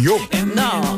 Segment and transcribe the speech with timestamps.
[0.00, 0.28] Io.
[0.30, 0.96] E no.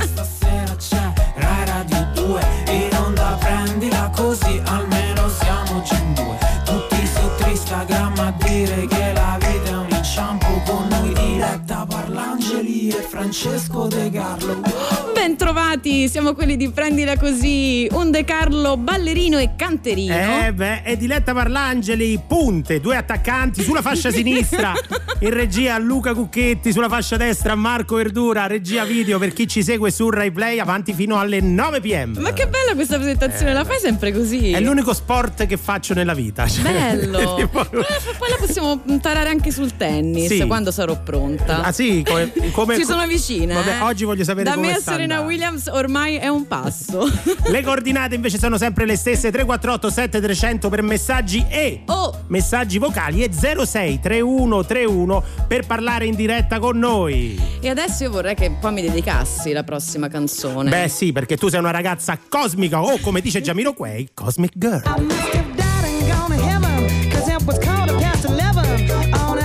[0.00, 6.38] stasera c'è Rai Radio 2 in onda prendila così almeno siamo già in due.
[6.64, 12.88] Tutti su Instagram a dire che la vita è un inciampo con noi diretta Parlangeli
[12.88, 15.11] e Francesco De Carlo.
[15.22, 20.12] Bentrovati, siamo quelli di Prendila Così, un De Carlo ballerino e canterino.
[20.44, 24.72] Eh beh, è Diletta Parlangeli, punte, due attaccanti sulla fascia sinistra,
[25.20, 29.92] in regia Luca Cucchetti, sulla fascia destra Marco Verdura, regia video per chi ci segue
[29.92, 32.18] su Rai Play, avanti fino alle 9 pm.
[32.18, 34.50] Ma che bella questa presentazione, eh, la fai sempre così?
[34.50, 36.48] È l'unico sport che faccio nella vita.
[36.48, 37.36] Cioè, Bello.
[37.38, 37.64] tipo...
[37.64, 37.84] poi,
[38.18, 40.44] poi la possiamo tarare anche sul tennis sì.
[40.48, 41.62] quando sarò pronta.
[41.62, 42.32] Ah sì, come...
[42.50, 43.54] come ci sono vicine.
[43.54, 43.80] Vabbè, eh?
[43.82, 47.06] oggi voglio sapere da come me sta Serena Williams ormai è un passo.
[47.50, 52.24] Le coordinate invece sono sempre le stesse: 348 7300 per messaggi e oh.
[52.28, 57.38] messaggi vocali e 06 3131 per parlare in diretta con noi.
[57.60, 60.70] E adesso io vorrei che poi mi dedicassi la prossima canzone.
[60.70, 64.82] Beh, sì, perché tu sei una ragazza cosmica o come dice Giamiro Quay, Cosmic Girl.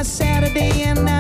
[0.04, 1.17] Saturday in 1999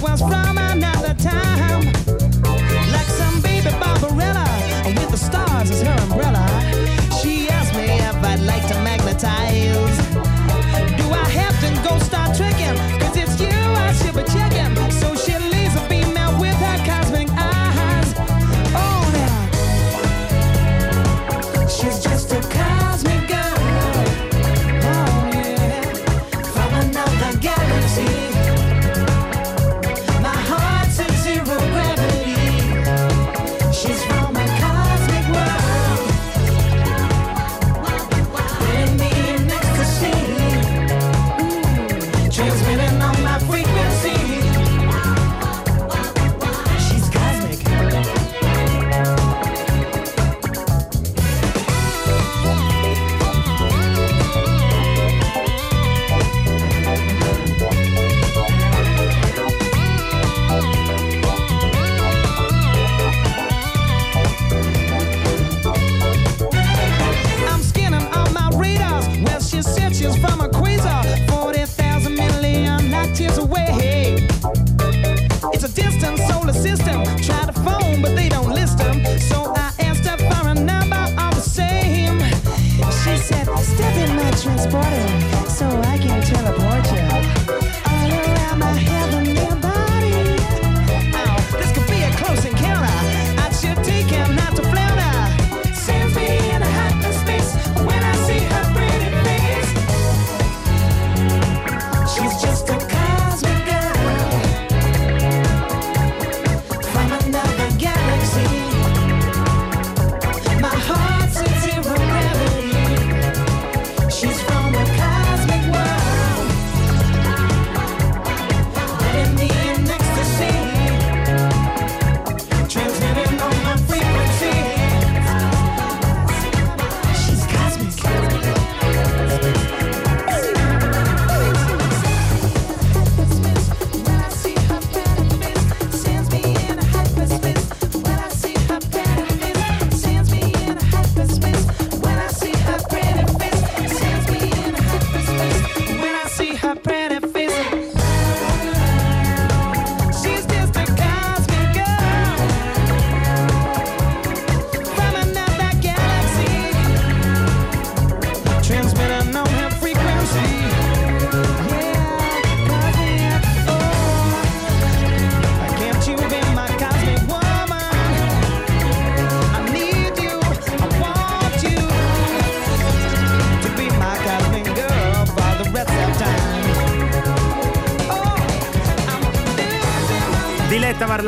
[0.00, 0.67] was from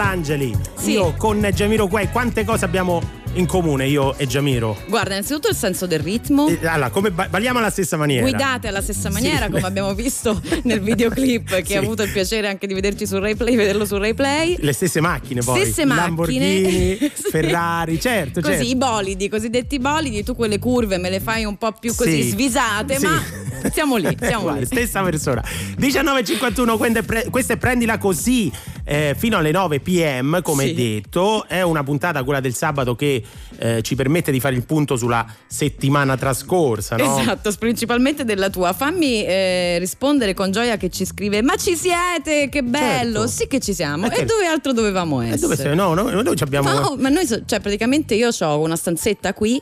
[0.04, 0.92] Parlangeli, Sì.
[0.92, 3.02] io con Giamiro Quay quante cose abbiamo
[3.34, 4.78] in comune io e Giamiro?
[4.88, 6.48] Guarda, innanzitutto il senso del ritmo.
[6.48, 8.22] Eh, Allora, come ba- balliamo alla stessa maniera?
[8.22, 9.50] Guidate alla stessa maniera, Sì.
[9.52, 11.74] come abbiamo visto nel videoclip, che Sì.
[11.76, 14.56] ha avuto il piacere anche di vederci su Rai Play, vederlo su Rai Play.
[14.58, 15.60] Le stesse macchine poi.
[15.60, 16.06] Stesse macchine.
[16.06, 17.12] Lamborghini, Sì.
[17.30, 18.66] Ferrari, certo, Così, certo.
[18.70, 22.22] i bolidi, i cosiddetti bolidi, tu quelle curve me le fai un po' più così
[22.22, 22.28] Sì.
[22.30, 23.22] svisate, ma
[23.72, 24.66] siamo lì, siamo Uguale, lì.
[24.66, 25.42] stessa persona
[25.78, 28.50] 19.51 questa è prendila così
[28.84, 30.74] eh, fino alle 9 pm, come Sì.
[30.74, 31.46] detto.
[31.46, 33.22] È una puntata, quella del sabato, che
[33.58, 36.96] eh, ci permette di fare il punto sulla settimana trascorsa.
[36.96, 37.20] No?
[37.20, 38.72] Esatto, principalmente della tua.
[38.72, 42.48] Fammi eh, rispondere con gioia che ci scrive: Ma ci siete?
[42.48, 43.20] Che bello!
[43.20, 43.28] Certo.
[43.28, 44.10] Sì, che ci siamo.
[44.10, 45.40] Eh, e dove altro dovevamo E essere?
[45.40, 45.74] dove sei?
[45.76, 46.70] No, no, noi ci abbiamo.
[46.72, 49.60] No, ma noi, cioè, praticamente io ho una stanzetta qui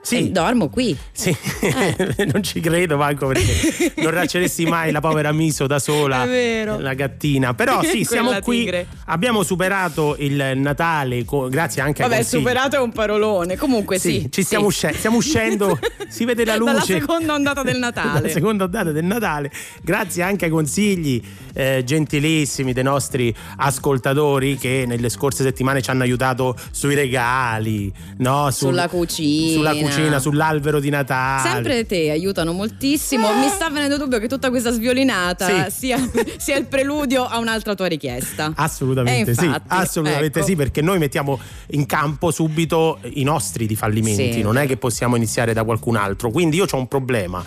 [0.00, 0.16] Sì.
[0.16, 0.96] e dormo qui.
[1.12, 2.26] Sì, Eh.
[2.32, 7.52] non ci credo manco perché non racceresti mai la povera Miso da sola, la gattina.
[7.52, 8.86] Però sì, siamo qui, tigre.
[9.06, 12.38] abbiamo superato il Natale, grazie anche Vabbè, consigli.
[12.38, 13.56] superato è un parolone.
[13.56, 14.20] Comunque sì.
[14.22, 15.78] Sì, ci stiamo, usce- stiamo uscendo,
[16.08, 16.72] si vede la luce.
[16.72, 18.12] Dalla seconda ondata del Natale.
[18.20, 19.50] Dalla seconda ondata del Natale,
[19.82, 21.20] grazie anche ai consigli
[21.54, 28.50] eh, gentilissimi dei nostri ascoltatori che nelle scorse settimane ci hanno aiutato sui regali, no?
[28.50, 29.52] Sul- Sulla cucina.
[29.52, 29.87] sulla cucina,
[30.18, 31.48] sull'albero di Natale.
[31.50, 33.32] Sempre te aiutano moltissimo.
[33.34, 35.78] Mi sta venendo dubbio che tutta questa sviolinata Sì.
[35.86, 35.98] sia,
[36.38, 38.52] sia il preludio a un'altra tua richiesta.
[38.54, 40.48] Assolutamente Eh, sì, infatti, assolutamente ecco.
[40.48, 41.38] sì, perché noi mettiamo
[41.68, 44.42] in campo subito i nostri di fallimenti, Sì.
[44.42, 46.30] non è che possiamo iniziare da qualcun altro.
[46.30, 47.42] Quindi io ho un problema.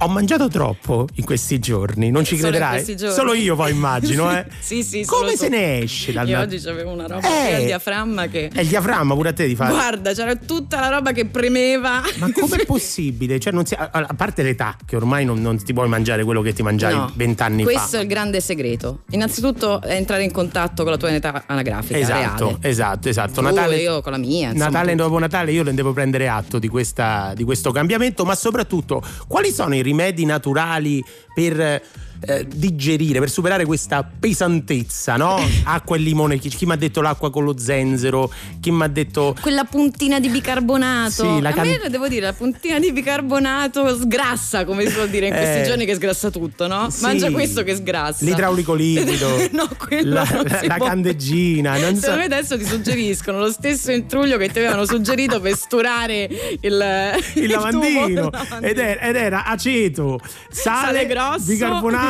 [0.00, 2.96] Ho mangiato troppo in questi giorni, non ci Solo crederai.
[3.10, 4.46] Solo io poi immagino, eh.
[4.60, 5.38] Sì, sì, Come tu.
[5.38, 7.54] se ne esce dal Io oggi avevo una roba Eh.
[7.54, 8.48] al diaframma che.
[8.52, 9.70] È il diaframma pure a te di fare.
[9.72, 12.00] Guarda, c'era tutta la roba che premeva.
[12.18, 13.40] Ma com'è possibile?
[13.40, 16.52] Cioè, non si- a parte l'età, che ormai non, non ti puoi mangiare quello che
[16.52, 17.98] ti mangiavi No, vent'anni Questo fa.
[17.98, 19.00] è il grande segreto.
[19.10, 22.58] Innanzitutto entrare in contatto con la tua età anagrafica Esatto, reale.
[22.68, 23.32] esatto, esatto.
[23.32, 24.50] Tu, Natale, io con la mia.
[24.50, 28.34] insomma, Natale dopo Natale io ne devo prendere atto di, questa- di questo cambiamento, ma
[28.36, 31.02] soprattutto quali sono i rimedi naturali
[31.34, 31.82] per
[32.20, 35.38] eh, digerire, per superare questa pesantezza, no?
[35.64, 38.30] Acqua e limone, chi, chi mi ha detto l'acqua con lo zenzero,
[38.60, 39.36] chi mi ha detto...
[39.40, 41.10] Quella puntina di bicarbonato.
[41.36, 45.06] Sì, la a can- me devo dire, la puntina di bicarbonato sgrassa, come si può
[45.06, 46.90] dire in questi Eh, giorni che sgrassa tutto, no?
[46.90, 47.02] sì.
[47.02, 48.24] Mangia questo che sgrassa.
[48.24, 52.00] L'idraulico liquido, no, quello la, non la- la candeggina, non so.
[52.00, 56.28] Secondo me adesso ti suggeriscono lo stesso intruglio che ti avevano suggerito per sturare
[56.60, 56.84] il,
[57.34, 58.60] il tubo lavandino lavandino.
[58.60, 61.44] ed era, ed era aceto, sale, Sale grosso.
[61.44, 62.06] bicarbonato,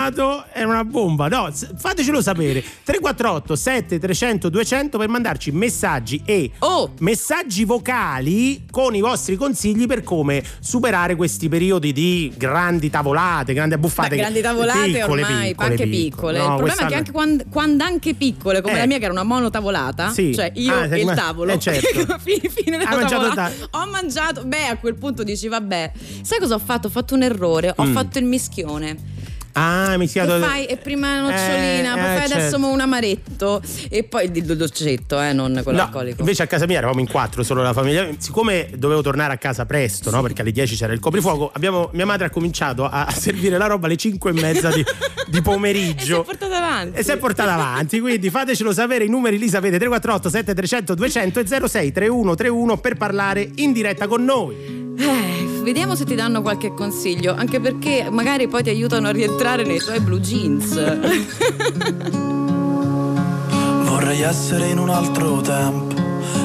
[0.53, 1.29] era una bomba.
[1.29, 2.61] No, fatecelo sapere.
[2.85, 6.93] 348 7300 200 per mandarci messaggi e Oh!
[7.01, 13.75] messaggi vocali con i vostri consigli per come superare questi periodi di grandi tavolate, grandi
[13.75, 14.11] abbuffate.
[14.11, 15.99] Beh, grandi tavolate piccole, ormai, piccole, anche piccole.
[15.99, 16.39] piccole.
[16.39, 18.79] No, il problema è che anche quando, quando anche piccole, come Eh.
[18.79, 20.35] la mia che era una monotavolata, Sì.
[20.35, 22.17] cioè io Ah, e il tavolo, eh, certo.
[22.19, 25.93] fine, della mangiato ta- ho mangiato, beh a quel punto dici vabbè,
[26.23, 26.87] sai cosa ho fatto?
[26.89, 27.93] Ho fatto un errore, ho Mm.
[27.93, 29.17] fatto il mischione.
[29.53, 30.67] Ah, mi si Che fai?
[30.67, 32.67] E prima la nocciolina, Eh, poi eh, fai adesso certo.
[32.67, 36.21] un amaretto e poi il dolcetto, eh, non quello No, alcolico.
[36.21, 38.07] invece a casa mia eravamo in quattro, solo la famiglia.
[38.19, 40.23] Siccome dovevo tornare a casa presto, no?
[40.23, 43.67] Perché alle 10 c'era il coprifuoco, abbiamo- mia madre ha cominciato a, a servire la
[43.67, 46.23] roba alle 5 e mezza di, di e si è pomeriggio.
[46.23, 46.99] portata avanti.
[46.99, 51.41] E si è portata avanti, quindi fatecelo sapere, i numeri li sapete 348 7300 200
[51.41, 54.77] e 06 3131 per parlare in diretta con noi.
[54.99, 59.65] Eh, vediamo se ti danno qualche consiglio, anche perché magari poi ti aiutano a rientrare
[59.65, 60.73] nei tuoi blue jeans.
[63.85, 65.95] Vorrei essere in un altro tempo,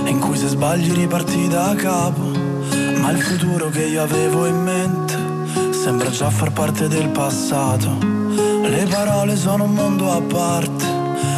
[0.07, 2.31] in cui se sbagli riparti da capo.
[2.99, 5.15] Ma il futuro che io avevo in mente
[5.71, 7.99] sembra già far parte del passato.
[8.01, 10.83] Le parole sono un mondo a parte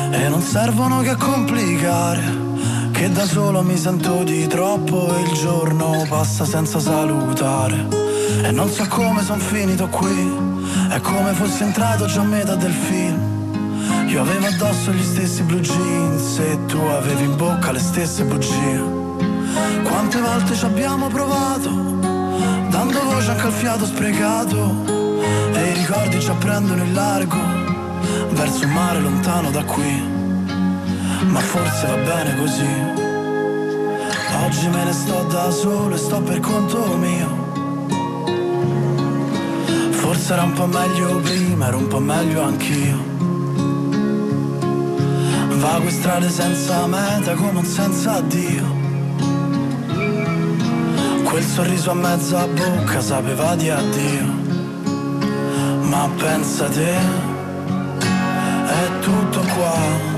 [0.10, 2.55] e non servono che a complicare.
[2.96, 7.88] Che da solo mi sento di troppo e il giorno passa senza salutare.
[8.42, 10.32] E non so come son finito qui,
[10.90, 14.08] è come fossi entrato già a metà del film.
[14.08, 18.82] Io avevo addosso gli stessi blue jeans e tu avevi in bocca le stesse bugie.
[19.84, 21.70] Quante volte ci abbiamo provato,
[22.70, 24.74] dando voce anche al fiato sprecato.
[25.54, 27.38] E i ricordi ci apprendono in largo,
[28.30, 30.25] verso un mare lontano da qui.
[31.28, 32.68] Ma forse va bene così.
[34.46, 37.44] Oggi me ne sto da solo e sto per conto mio.
[39.92, 43.14] Forse era un po' meglio prima, ero un po' meglio anch'io.
[45.58, 48.84] Vago strade senza meta come un senza Dio.
[51.24, 54.26] Quel sorriso a mezza bocca sapeva di addio.
[55.82, 56.96] Ma pensa te,
[58.68, 60.15] è tutto qua.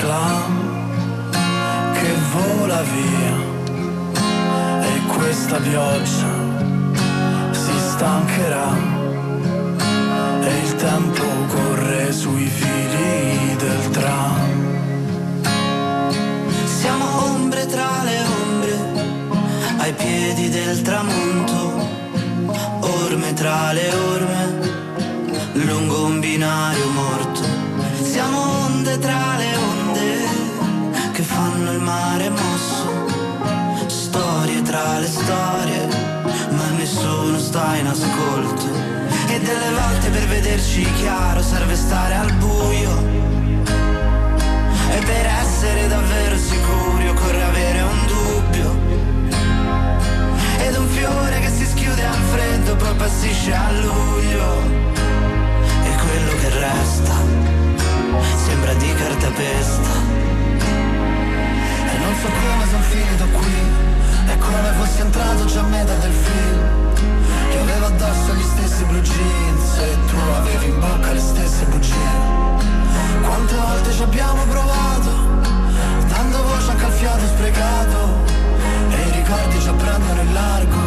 [0.00, 3.36] Reclama che vola via.
[4.80, 6.32] E questa pioggia
[7.50, 8.72] si stancherà
[10.40, 14.48] e il tempo corre sui fili del tram.
[16.64, 18.78] Siamo ombre tra le ombre,
[19.80, 21.88] ai piedi del tramonto,
[22.80, 24.70] orme tra le orme,
[25.52, 27.42] lungo un binario morto.
[28.02, 29.59] Siamo onde tra le che
[31.30, 32.88] fanno il mare mosso.
[33.86, 35.86] Storie tra le storie,
[36.50, 38.66] ma nessuno sta in ascolto.
[39.28, 42.94] E delle volte per vederci chiaro serve stare al buio.
[44.96, 48.68] E per essere davvero sicuri occorre avere un dubbio.
[50.64, 54.48] Ed un fiore che si schiude al freddo poi passisce a luglio.
[55.84, 57.14] E quello che resta
[58.44, 60.19] sembra di cartapesta.
[62.10, 63.54] Non so come sono finito qui,
[64.26, 66.60] è come fossi entrato già a metà del film.
[67.52, 71.94] Io avevo addosso gli stessi blue jeans e tu avevi in bocca le stesse bugie.
[73.22, 75.10] Quante volte ci abbiamo provato,
[76.08, 77.98] dando voce anche al fiato sprecato.
[78.90, 80.78] E i ricordi ci prendono in largo,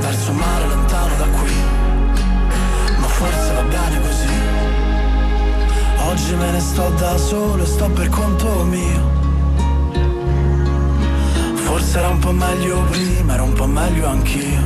[0.00, 1.54] verso un mare lontano da qui.
[2.98, 4.38] Ma forse va bene così.
[6.10, 9.25] Oggi me ne sto da solo e sto per conto mio.
[11.96, 14.64] Era un po' meglio prima, era un po' meglio anch'io.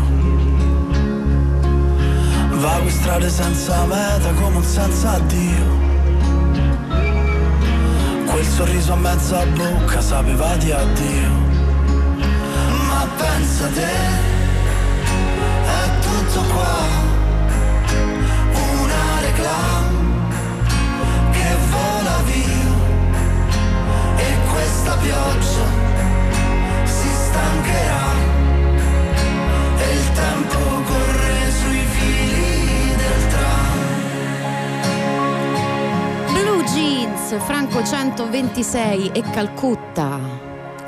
[2.58, 5.78] Vago in strade senza meta come un senza addio.
[8.26, 11.30] Quel sorriso a mezza bocca sapeva di addio.
[12.88, 13.94] Ma pensa te,
[15.78, 16.78] è tutto qua.
[18.80, 20.34] Una reclama
[21.30, 22.74] che vola via.
[24.16, 25.79] E questa pioggia
[27.30, 28.08] stancherà.
[29.78, 30.58] E il tempo
[30.90, 33.78] corre sui fili del tram.
[36.32, 40.39] Blue Jeans, Franco 126 e Calcutta.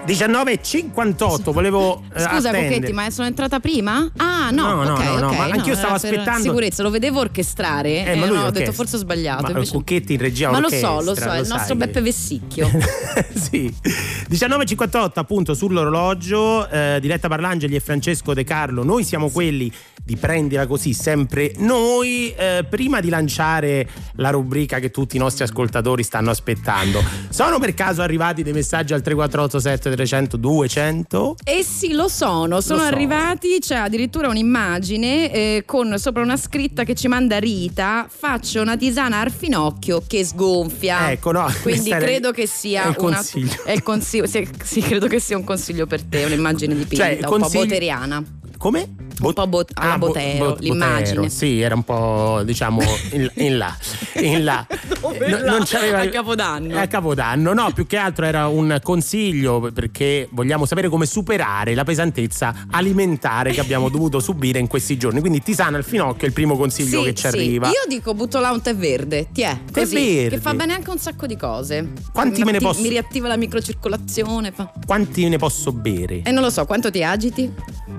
[0.04, 2.92] 19.58, volevo eh, Scusa attendere.
[2.92, 4.10] Ma sono entrata prima?
[4.16, 5.36] Ah, no, No, no, ok, no, no, ok.
[5.36, 8.04] ma anch'io stavo era per aspettando- Sicurezza, lo vedevo orchestrare.
[8.04, 9.42] Eh, ma e lui no, ho detto forse ho sbagliato.
[9.42, 11.86] Ma invece- Cucchetti in regia Ma lo so, lo so, è il sai nostro che-
[11.86, 12.68] Beppe Vessicchio.
[13.34, 13.72] sì.
[14.28, 19.72] 19.58 appunto sull'orologio, eh, Diletta Parlangeli e Francesco De Carlo, noi siamo quelli
[20.04, 25.44] di prendila così sempre noi, eh, prima di lanciare la rubrica che tutti i nostri
[25.44, 27.00] ascoltatori stanno aspettando.
[27.28, 31.36] Sono per caso arrivati dei messaggi al 3487 300 200?
[31.44, 32.84] Eh sì, lo sono, sono so.
[32.86, 38.76] arrivati, c'è addirittura un'immagine eh, con sopra una scritta che ci manda Rita, faccio una
[38.76, 41.10] tisana al finocchio che sgonfia.
[41.12, 43.64] Ecco, no, Quindi credo che sia il una- consiglio.
[43.64, 47.14] è il consiglio, sì, sì, credo che sia un consiglio per te, un'immagine dipinta, Cioè,
[47.14, 48.24] un po' consiglio- boteriana.
[49.16, 49.28] Come?
[49.28, 51.14] Un po' bot- alla bo- Botero, bo- l'immagine.
[51.16, 52.80] Botero, Sì, era un po' diciamo
[53.12, 53.76] in, in là.
[54.16, 54.66] In là.
[55.02, 55.38] No- là?
[55.52, 56.78] non c'aveva- A Capodanno.
[56.78, 61.84] A Capodanno, no, più che altro era un consiglio perché vogliamo sapere come superare la
[61.84, 65.20] pesantezza alimentare che abbiamo dovuto subire in questi giorni.
[65.20, 67.36] Quindi tisana al finocchio è il primo consiglio Sì, che ci sì.
[67.36, 67.66] arriva.
[67.68, 70.28] Io dico butto là un tè verde, ti è, Tè verde.
[70.28, 71.92] che fa bene anche un sacco di cose.
[72.12, 74.52] Quanti mi me ne atti- posso- Mi riattiva la microcircolazione.
[74.52, 74.72] Fa...
[74.86, 76.22] Quanti ne posso bere?
[76.22, 77.50] E non lo so, quanto ti agiti?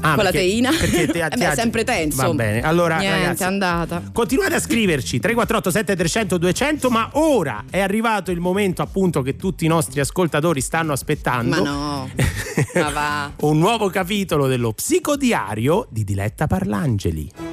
[0.01, 0.71] Ah, Con la perché- teina?
[0.71, 2.27] Perché te, Eh te- beh, sempre te, insomma.
[2.27, 2.61] Va bene.
[2.61, 4.01] Allora, Niente, ragazzi, è andata.
[4.13, 9.65] Continuate a scriverci 348 7300 200 ma ora è arrivato il momento appunto che tutti
[9.65, 12.09] i nostri ascoltatori stanno aspettando Ma no,
[12.75, 13.31] ma va.
[13.47, 17.52] un nuovo capitolo dello psicodiario di Diletta Parlangeli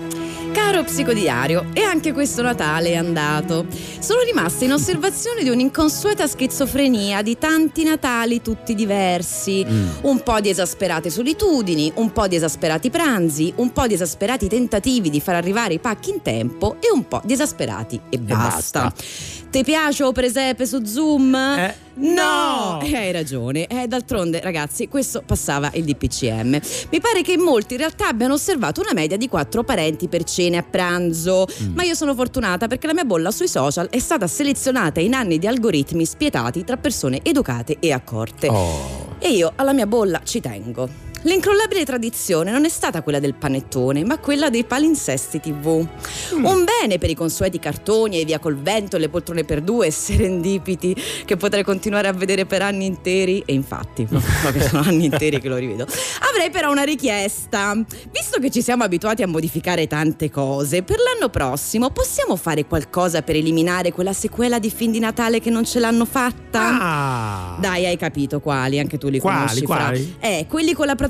[0.80, 3.66] Caro psicodiario, e anche questo Natale è andato.
[3.98, 9.62] Sono rimasta in osservazione di un'inconsueta schizofrenia di tanti Natali tutti diversi.
[9.68, 9.88] Mm.
[10.02, 15.10] Un po' di esasperate solitudini, un po' di esasperati pranzi, un po' di esasperati tentativi
[15.10, 18.84] di far arrivare i pacchi in tempo e un po' di esasperati e basta.
[18.84, 19.04] basta.
[19.50, 21.34] Ti piace o presepe su Zoom?
[21.34, 22.78] Eh, No!
[22.78, 22.80] no!
[22.82, 23.66] Eh, hai ragione.
[23.66, 26.60] Eh, d'altronde, ragazzi, questo passava il DPCM.
[26.90, 30.56] Mi pare che molti in realtà abbiano osservato una media di quattro parenti per cene
[30.56, 31.46] a pranzo.
[31.62, 31.74] Mm.
[31.74, 35.38] Ma io sono fortunata perché la mia bolla sui social è stata selezionata in anni
[35.38, 38.46] di algoritmi spietati tra persone educate e accorte.
[38.46, 39.16] Oh.
[39.18, 41.09] E io alla mia bolla ci tengo.
[41.22, 45.86] L'incrollabile tradizione non è stata quella del panettone, ma quella dei palinsesti TV.
[46.34, 46.44] Mm.
[46.46, 49.90] Un bene per i consueti cartoni e via col vento, le poltrone per due e
[49.90, 50.96] serendipiti
[51.26, 53.42] che potrei continuare a vedere per anni interi.
[53.44, 54.08] E infatti,
[54.40, 55.86] proprio sono anni interi che lo rivedo.
[56.30, 57.74] Avrei però una richiesta.
[58.10, 63.20] Visto che ci siamo abituati a modificare tante cose, per l'anno prossimo possiamo fare qualcosa
[63.20, 66.78] per eliminare quella sequela di fin di Natale che non ce l'hanno fatta?
[66.80, 67.56] Ah.
[67.60, 69.66] Dai, hai capito quali, anche tu li Quali, conosci.
[69.66, 69.76] Fra.
[69.76, 70.16] quali?
[70.18, 71.08] Eh, quelli con la protagonista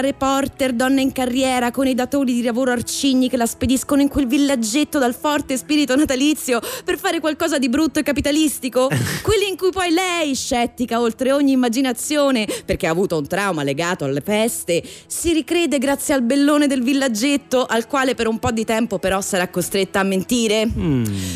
[0.00, 4.26] reporter, donna in carriera, con i datori di lavoro arcigni che la spediscono in quel
[4.26, 8.88] villaggetto dal forte spirito natalizio per fare qualcosa di brutto e capitalistico?
[9.22, 14.04] Quelli in cui poi lei, scettica oltre ogni immaginazione, perché ha avuto un trauma legato
[14.04, 18.64] alle feste, si ricrede grazie al bellone del villaggetto, al quale per un po' di
[18.64, 20.68] tempo però sarà costretta a mentire?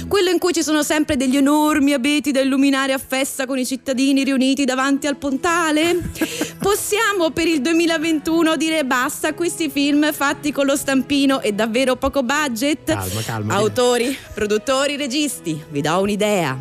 [0.08, 3.66] Quello in cui ci sono sempre degli enormi abeti da illuminare a festa con i
[3.66, 6.10] cittadini riuniti davanti al pontale?
[6.58, 7.60] Possiamo per il
[7.98, 12.84] 2021 dire basta a questi film fatti con lo stampino e davvero poco budget?
[12.84, 13.54] Calma, calma.
[13.54, 16.58] Autori, produttori, registi, vi do un'idea.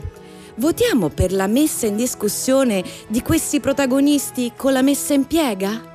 [0.55, 5.94] Votiamo per la messa in discussione di questi protagonisti con la messa in piega?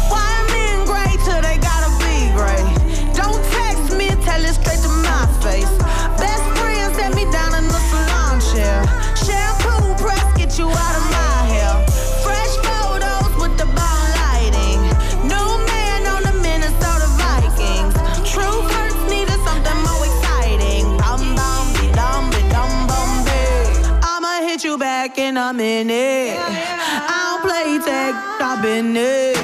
[25.53, 26.37] Back in minute.
[26.37, 29.37] I don't play tag, I've been it.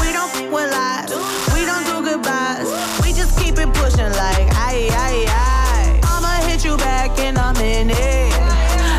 [0.00, 1.10] We don't f- with lies,
[1.54, 2.68] we don't do goodbyes.
[3.02, 6.00] We just keep it pushing like aye aye aye.
[6.04, 8.32] I'ma hit you back in a minute.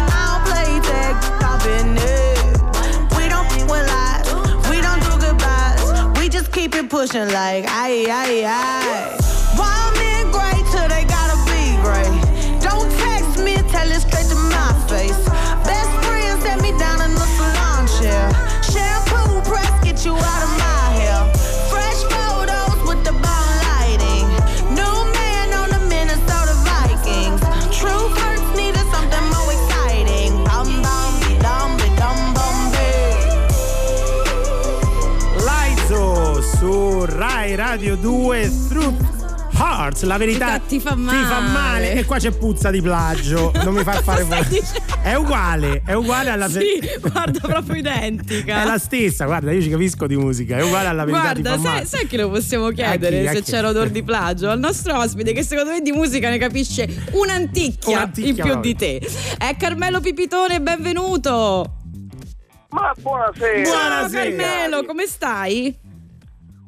[0.10, 3.18] I don't play tag, I've been it.
[3.18, 6.20] We don't f- with lies, we don't do goodbyes.
[6.20, 9.27] We just keep it pushing like aye aye aye.
[37.78, 41.20] Radio 2 Truth Hearts, la verità Ti fa male.
[41.20, 41.94] Ti fa male.
[41.94, 43.52] E qua c'è puzza di plagio.
[43.64, 44.60] Non mi far fare fuori.
[45.04, 48.64] È uguale, è uguale alla Sì, guarda, proprio identica.
[48.64, 51.56] È la stessa, guarda, io ci capisco di musica, è uguale alla verità Guarda, ti
[51.58, 51.86] fa sai, male.
[51.86, 53.28] sai che lo possiamo chiedere chi?
[53.36, 53.52] Se chi?
[53.52, 54.50] c'è odor di plagio?
[54.50, 58.62] Al nostro ospite che secondo me di musica ne capisce un'anticchia, Un'anticchia in più proprio.
[58.74, 59.08] di te.
[59.38, 61.76] È Carmelo Pipitone, benvenuto.
[62.70, 63.64] Ma buonasera.
[63.70, 64.36] Ciao Buonasera.
[64.36, 65.86] Carmelo, come stai?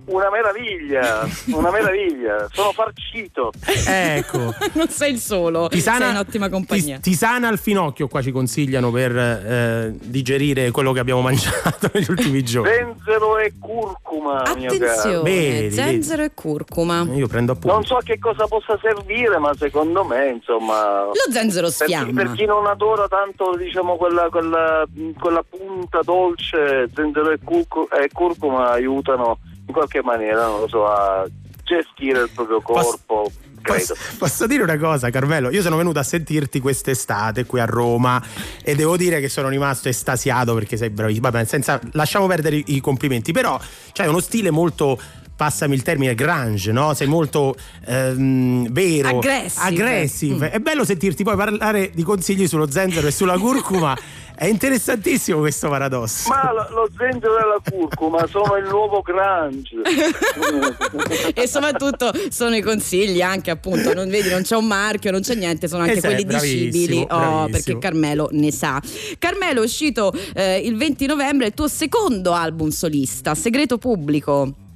[0.10, 2.48] Una meraviglia, una meraviglia.
[2.52, 3.52] Sono farcito.
[3.88, 4.54] Ecco.
[4.74, 6.96] non sei il solo, Tisana, sei in ottima compagnia.
[7.00, 12.08] tis- tisana al finocchio qua ci consigliano per eh, digerire quello che abbiamo mangiato negli
[12.10, 12.72] ultimi giorni.
[12.72, 14.86] Zenzero e curcuma, mio caro.
[14.86, 17.06] Attenzione, Vedi, zenzero e curcuma.
[17.14, 17.72] Io prendo appunto.
[17.76, 21.04] Non so che cosa possa servire, ma secondo me, insomma.
[21.04, 22.24] Lo zenzero Per chi, sfiamma.
[22.24, 24.86] per chi non adora tanto, diciamo, quella, quella,
[25.20, 29.38] quella punta dolce, zenzero e, curcu- e curcuma aiutano
[29.70, 31.28] in qualche maniera, non lo so, a
[31.64, 33.32] gestire il proprio corpo.
[33.62, 35.52] Posso, posso dire una cosa, Carmelo?
[35.52, 38.22] Io sono venuto a sentirti quest'estate qui a Roma
[38.64, 41.30] e devo dire che sono rimasto estasiato perché sei bravissimo.
[41.30, 43.60] Vabbè, senza, lasciamo perdere i, i complimenti, però
[43.94, 44.98] c'hai uno stile molto
[45.40, 46.94] passami il termine, grunge, no?
[46.94, 49.66] Sei molto ehm, vero, Aggressive.
[49.66, 50.50] aggressive.
[50.50, 50.52] Mm.
[50.52, 53.98] È bello sentirti poi parlare di consigli sullo zenzero e sulla curcuma.
[54.36, 56.28] È interessantissimo questo paradosso.
[56.28, 59.78] Ma lo, lo zenzero e la curcuma sono il nuovo grunge.
[61.34, 65.36] e soprattutto sono i consigli anche appunto non vedi non c'è un marchio non c'è
[65.36, 68.82] niente sono anche Esatto, quelli dicibili oh, perché Carmelo ne sa
[69.18, 74.68] Carmelo è uscito eh, il 20 novembre il tuo secondo album solista Segreto Pubblico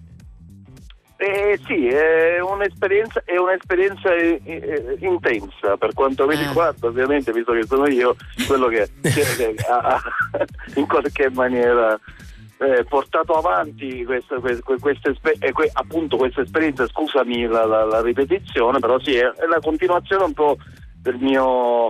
[1.18, 6.48] Eh, sì, è un'esperienza, è un'esperienza eh, eh, intensa per quanto mi Eh.
[6.48, 8.16] riguarda, ovviamente, visto che sono io
[8.48, 10.02] quello che, che- ha
[10.76, 11.98] in qualche maniera
[12.60, 19.00] eh, portato avanti questa, questa, eh, appunto questa esperienza, scusami la, la- la ripetizione, però
[19.00, 20.58] sì, è, è la continuazione un po'
[21.02, 21.90] del mio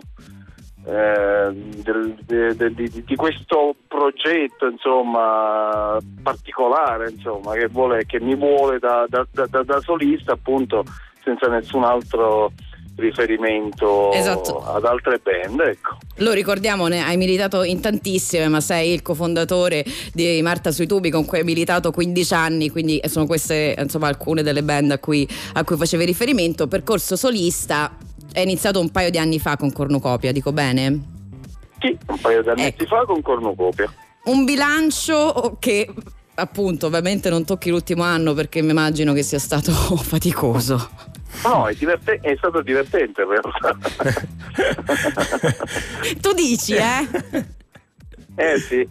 [0.85, 8.35] eh, del- de- de- di, di questo progetto insomma particolare insomma che, vuole, che mi
[8.35, 10.83] vuole da, da- da- da- solista appunto
[11.23, 12.51] senza nessun altro
[12.95, 14.59] riferimento Esatto.
[14.65, 19.83] ad altre band ecco lo ricordiamo ne hai militato in tantissime ma sei il cofondatore
[20.13, 24.43] di Marta sui tubi con cui hai militato 15 anni quindi sono queste insomma alcune
[24.43, 27.95] delle band a cui, a cui facevi riferimento percorso solista
[28.31, 31.11] è iniziato un paio di anni fa con Cornucopia dico bene?
[31.79, 32.85] sì, un paio di anni Ecco.
[32.85, 33.91] fa con Cornucopia
[34.25, 35.91] un bilancio che
[36.35, 40.89] appunto ovviamente non tocchi l'ultimo anno perché mi immagino che sia stato faticoso.
[41.43, 43.77] no è, diverte- è stato divertente in realtà
[46.21, 47.07] Tu dici, eh?
[48.35, 48.87] eh sì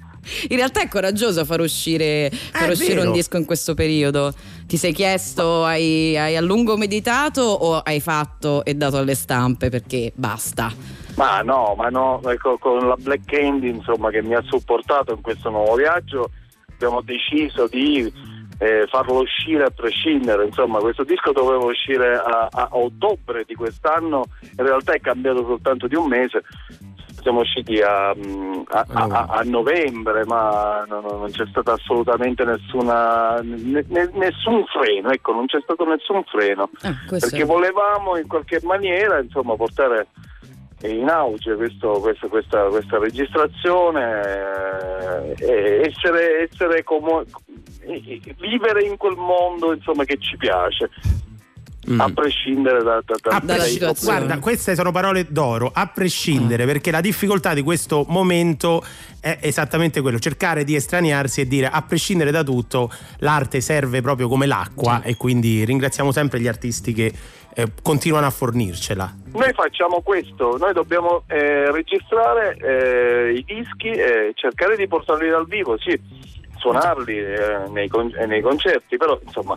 [0.48, 4.32] In realtà è coraggioso far uscire, far è uscire un disco in questo periodo.
[4.66, 9.68] Ti sei chiesto, hai, hai a lungo meditato o hai fatto e dato alle stampe
[9.68, 10.72] perché basta?
[11.16, 15.20] Ma no, ma no, ecco, con la Black Candy insomma, che mi ha supportato in
[15.20, 16.30] questo nuovo viaggio
[16.82, 18.12] abbiamo deciso di
[18.58, 24.24] eh, farlo uscire a prescindere, insomma questo disco doveva uscire a, a ottobre di quest'anno,
[24.40, 26.42] in realtà è cambiato soltanto di un mese,
[27.22, 28.14] siamo usciti a, a-
[28.68, 34.64] a- a- a novembre, ma no- no, non c'è stata assolutamente nessuna, ne- ne- nessun
[34.66, 36.68] freno, ecco, non c'è stato nessun freno.
[36.82, 40.08] Ah, questo perché volevamo in qualche maniera insomma, portare
[40.82, 49.16] in auge questo- questa, questa- questa registrazione eh, e essere, essere eh, vivere in quel
[49.16, 50.90] mondo insomma, che ci piace
[51.90, 52.00] Mm.
[52.00, 54.18] a prescindere da, da- da- A Dalla situazione.
[54.18, 58.84] Guarda, queste sono parole d'oro, a prescindere, perché la difficoltà di questo momento
[59.20, 64.28] è esattamente quello, cercare di estraniarsi e dire a prescindere da tutto l'arte serve proprio
[64.28, 67.12] come l'acqua e quindi ringraziamo sempre gli artisti che
[67.54, 69.14] eh, continuano a fornircela.
[69.32, 75.46] Noi facciamo questo, noi dobbiamo eh, registrare eh, i dischi e cercare di portarli dal
[75.46, 75.98] vivo, sì,
[76.62, 79.56] suonarli eh, nei, con- eh, nei concerti, però insomma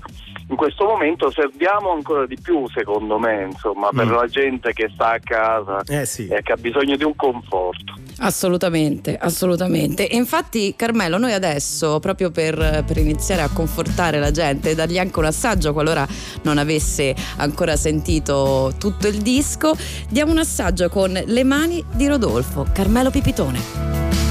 [0.50, 4.12] in questo momento serviamo ancora di più secondo me, insomma, per Mm.
[4.14, 6.28] la gente che sta a casa Eh sì.
[6.28, 7.94] e che ha bisogno di un conforto.
[8.20, 10.08] Assolutamente, assolutamente.
[10.08, 14.98] E infatti, Carmelo, noi adesso, proprio per, per iniziare a confortare la gente e dargli
[14.98, 16.08] anche un assaggio qualora
[16.44, 19.74] non avesse ancora sentito tutto il disco,
[20.10, 24.25] diamo un assaggio con Le mani di Rodolfo, Carmelo Pipitone.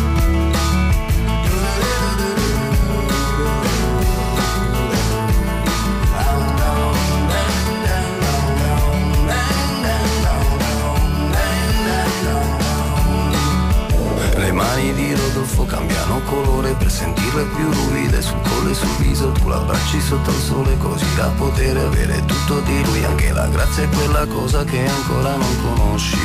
[16.74, 19.32] Per sentirle più ruvide sul collo e sul viso.
[19.32, 23.04] Tu l'abbracci sotto il sole così da poter avere tutto di lui.
[23.04, 26.18] Anche la grazia è quella cosa che ancora non conosci.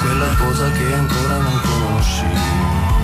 [0.00, 2.95] Quella cosa che ancora non conosci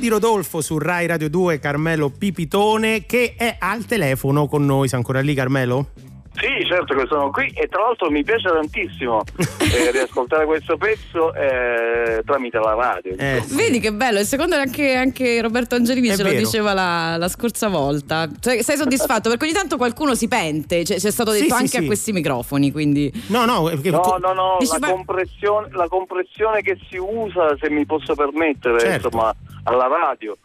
[0.00, 4.88] di Rodolfo su Rai Radio 2, Carmelo Pipitone, che è al telefono con noi.
[4.88, 5.90] Sei ancora lì, Carmelo?
[6.32, 11.34] Sì, certo che sono qui e tra l'altro mi piace tantissimo eh, riascoltare questo pezzo
[11.34, 13.14] eh, tramite la radio.
[13.18, 13.42] Eh.
[13.48, 16.40] Vedi che bello, e secondo me anche, anche Roberto Angelini È ce lo vero.
[16.40, 18.28] diceva la, la scorsa volta.
[18.40, 19.28] Cioè, sei soddisfatto?
[19.28, 21.84] Perché ogni tanto qualcuno si pente, cioè, c'è stato Sì, detto sì, anche sì.
[21.84, 23.12] a questi microfoni, quindi...
[23.26, 27.56] No, no, perché- No, no, no, Dici, la ma- compressione, la compressione che si usa,
[27.60, 29.06] se mi posso permettere, Certo.
[29.08, 30.36] insomma, alla radio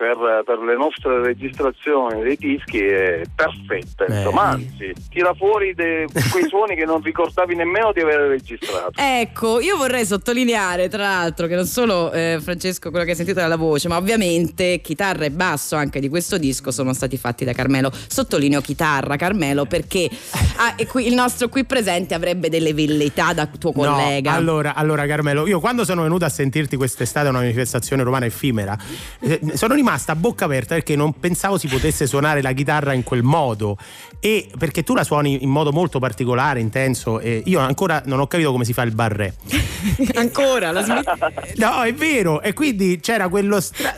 [0.00, 6.48] per, per le nostre registrazioni dei dischi è perfetta, insomma, anzi, tira fuori de- quei
[6.48, 8.92] suoni che non ricordavi nemmeno di aver registrato.
[8.96, 13.40] Ecco, io vorrei sottolineare tra l'altro che non solo eh, Francesco, quello che hai sentito
[13.40, 17.52] dalla voce, ma ovviamente chitarra e basso anche di questo disco sono stati fatti da
[17.52, 17.92] Carmelo.
[17.92, 20.08] Sottolineo chitarra, Carmelo, perché
[20.56, 24.32] ah, e qui, il nostro qui presente avrebbe delle velleità da tuo No, collega.
[24.32, 28.74] allora, allora, Carmelo, io quando sono venuto a sentirti quest'estate a una manifestazione romana effimera,
[29.20, 33.02] eh, sono rimasta a bocca aperta perché non pensavo si potesse suonare la chitarra in
[33.02, 33.76] quel modo.
[34.20, 38.26] E perché tu la suoni in modo molto particolare, intenso, e io ancora non ho
[38.26, 39.34] capito come si fa il barré.
[40.14, 41.10] Ancora, la smetti-
[41.56, 42.42] No, è vero.
[42.42, 43.96] E quindi c'era quello, stra-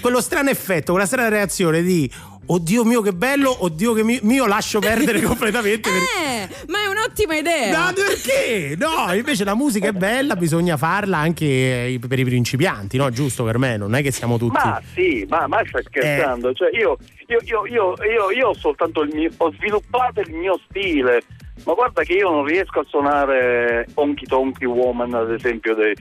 [0.00, 2.08] quello strano effetto, quella strana reazione di
[2.52, 5.88] oddio mio che bello, oddio che mio, mio lascio perdere completamente.
[5.90, 7.86] per- Eh, ma è un'ottima idea.
[7.86, 8.76] No, perché?
[8.78, 13.10] No, invece la musica è bella, bisogna farla anche per i principianti, no?
[13.10, 14.58] Giusto per me, non è che siamo tutti.
[14.62, 16.52] Ma sì, ma, ma stai scherzando?
[16.52, 16.96] Cioè, io,
[17.28, 21.22] io, io, io, io, io ho soltanto il mio, ho sviluppato il mio stile.
[21.64, 25.92] Ma guarda che io non riesco a suonare Honky Tonky Woman, ad esempio, dei,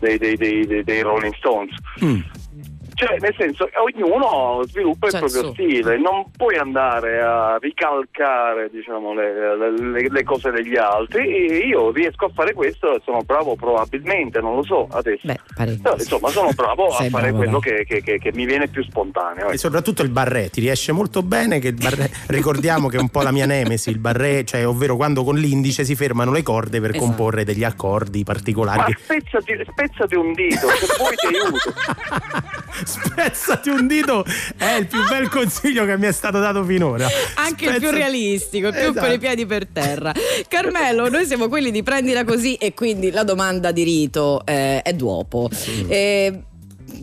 [0.00, 1.74] dei, dei, dei, dei- dei Rolling Stones.
[2.02, 2.20] Mm.
[3.06, 5.52] Cioè, nel senso, ognuno sviluppa il Cioè, proprio su.
[5.52, 11.46] stile, non puoi andare a ricalcare diciamo, le, le- le cose degli altri.
[11.48, 15.26] E io riesco a fare questo e sono bravo probabilmente, non lo so adesso.
[15.26, 15.38] Beh.
[15.54, 18.82] Però, insomma, sono bravo a fare bravo, quello che, che- che- che mi viene più
[18.84, 19.46] spontaneo.
[19.46, 19.56] E ecco.
[19.58, 21.58] soprattutto il barré ti riesce molto bene.
[21.58, 24.96] Che il barré, ricordiamo che è un po' la mia nemesi, il barré, cioè, ovvero
[24.96, 27.04] quando con l'indice si fermano le corde per Esatto.
[27.06, 28.94] comporre degli accordi Ma particolari.
[28.98, 31.72] spezzati, spezzati un dito, se vuoi ti aiuto.
[32.92, 34.24] Spezzati un dito
[34.56, 37.06] è il più bel consiglio che mi è stato dato finora.
[37.36, 39.00] Anche il più Spezza- realistico, il più Esatto.
[39.06, 40.12] con i piedi per terra.
[40.48, 44.92] Carmelo, noi siamo quelli di prendila così e quindi la domanda di rito eh, è
[44.92, 45.48] dopo.
[45.88, 46.42] Eh,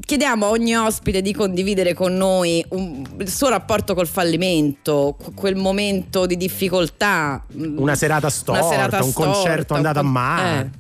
[0.06, 5.34] Chiediamo a ogni ospite di condividere con noi un- il suo rapporto col fallimento, qu-
[5.36, 7.44] quel momento di difficoltà.
[7.56, 10.72] mm, Una serata storta, serata un storta, concerto un andato a male.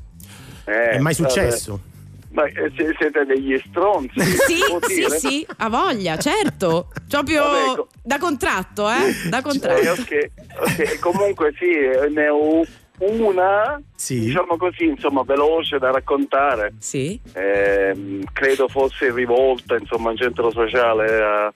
[0.65, 1.29] Eh, È mai vabbè.
[1.29, 1.79] successo?
[2.31, 4.19] Ma eh, si- siete degli stronzi.
[4.21, 6.89] Sì, sì, sì, ha voglia, certo.
[7.09, 9.13] Proprio Vabbè, da contratto, eh?
[9.29, 10.01] Da Eh, contratto.
[10.01, 12.61] ok, comunque sì, eh, ne ho
[12.99, 14.19] una, Sì.
[14.19, 16.73] diciamo così, insomma, veloce da raccontare.
[16.79, 17.19] Sì.
[17.33, 21.53] Ehm, credo fosse rivolta, insomma, un centro sociale a,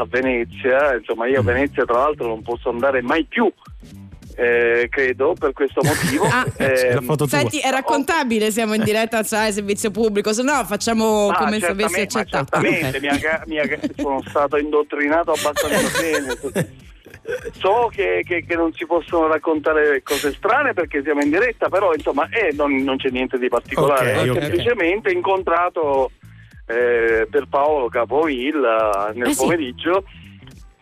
[0.00, 0.94] a Venezia.
[0.96, 3.50] Insomma, io a Venezia, tra l'altro, non posso andare mai più.
[4.36, 6.24] Eh, credo per questo motivo.
[6.24, 6.44] Ah.
[7.16, 7.26] Tua.
[7.28, 11.66] Senti, è raccontabile, siamo in diretta sai, servizio pubblico, se no facciamo Ah, come se
[11.66, 12.60] avessi accettato.
[12.60, 13.00] certamente, Ok.
[13.02, 16.36] mi ha ca- mi ha ca- sono stato indottrinato abbastanza bene.
[17.60, 21.92] So che, che- che non si possono raccontare cose strane perché siamo in diretta, però
[21.94, 24.16] insomma eh, non, non c'è niente di particolare.
[24.18, 24.40] Ok, Ho ok.
[24.40, 26.10] semplicemente incontrato
[26.66, 29.40] eh, per Paolo Capovilla nel Eh sì.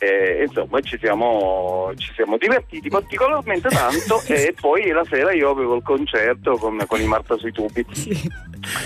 [0.01, 5.51] Pomeriggio e insomma ci siamo, ci siamo divertiti particolarmente tanto e poi la sera io
[5.51, 7.85] avevo il concerto con, con i Marta sui tubi.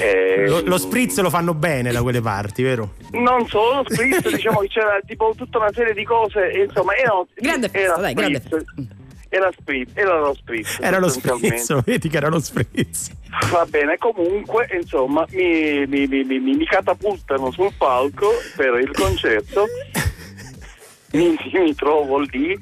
[0.01, 2.95] E- Lo, lo spritz lo fanno bene da quelle parti, vero?
[3.13, 7.29] non solo lo spritz, diciamo che c'era tipo tutta una serie di cose, insomma, erano,
[7.35, 8.65] Grande festa, era dai, grande festa.
[9.29, 10.79] Era spritz, era lo spritz.
[10.81, 13.11] Era lo spritz, vedi che era lo spritz.
[13.51, 19.67] Va bene, comunque, insomma, mi, mi, mi, mi- mi catapultano sul palco per il concerto,
[21.15, 22.57] mi, mi trovo lì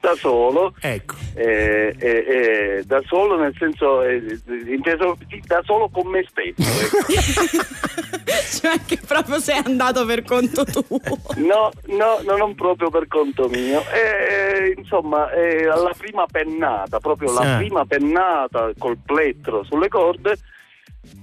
[0.00, 1.14] da solo, Ecco.
[1.34, 6.60] eh, eh, eh, da solo nel senso, eh, inteso da solo con me stesso.
[6.60, 7.64] ecco.
[8.60, 10.84] cioè che proprio sei andato per conto tuo.
[11.36, 13.80] No, no, no, non proprio per conto mio.
[13.92, 17.56] Eh, insomma, eh, alla prima pennata, proprio la Sì.
[17.64, 20.36] prima pennata col plettro sulle corde,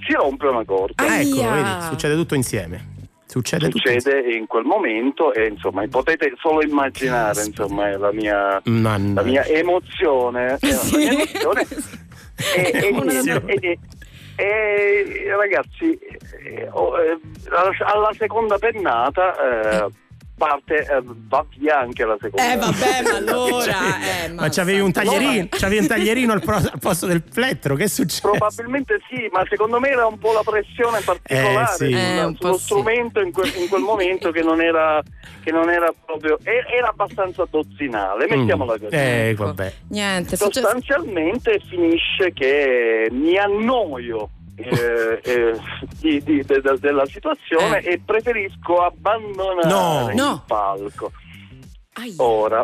[0.07, 1.03] si rompe una corda.
[1.03, 2.90] Ah, Ecco, vedi, succede tutto insieme.
[3.31, 9.45] Succede, Succede in quel momento e insomma potete solo immaginare insomma la mia, la mia
[9.45, 10.57] emozione.
[10.59, 11.67] eh, la mia emozione.
[12.43, 12.87] E, e
[13.55, 13.79] e-
[14.35, 16.19] e- ragazzi, eh,
[16.63, 19.91] eh, alla, alla seconda pennata eh,
[20.41, 22.51] parte eh, va via anche la seconda.
[22.53, 24.25] Eh vabbè, ma allora...
[24.25, 27.83] Eh, Ma c'avevi un taglierino, c'avevi un taglierino al, pro- al posto del plettro, che
[27.83, 28.27] è successo?
[28.27, 31.85] Probabilmente sì, ma secondo me era un po' la pressione particolare Eh, sì.
[31.85, 32.63] sul- Eh, sullo sì.
[32.63, 34.99] strumento in, que- in quel momento che non era,
[35.43, 36.39] che non era proprio.
[36.43, 38.95] Era abbastanza dozzinale, mettiamola così.
[38.95, 39.73] Eh, vabbè.
[39.89, 40.35] Niente.
[40.37, 45.53] Sostanzialmente finisce che mi annoio eh, eh,
[45.99, 47.93] di- di- de- de- della situazione Eh.
[47.93, 50.07] e preferisco abbandonare No.
[50.09, 50.43] il No.
[50.47, 51.11] palco.
[51.93, 52.63] Ai, Ora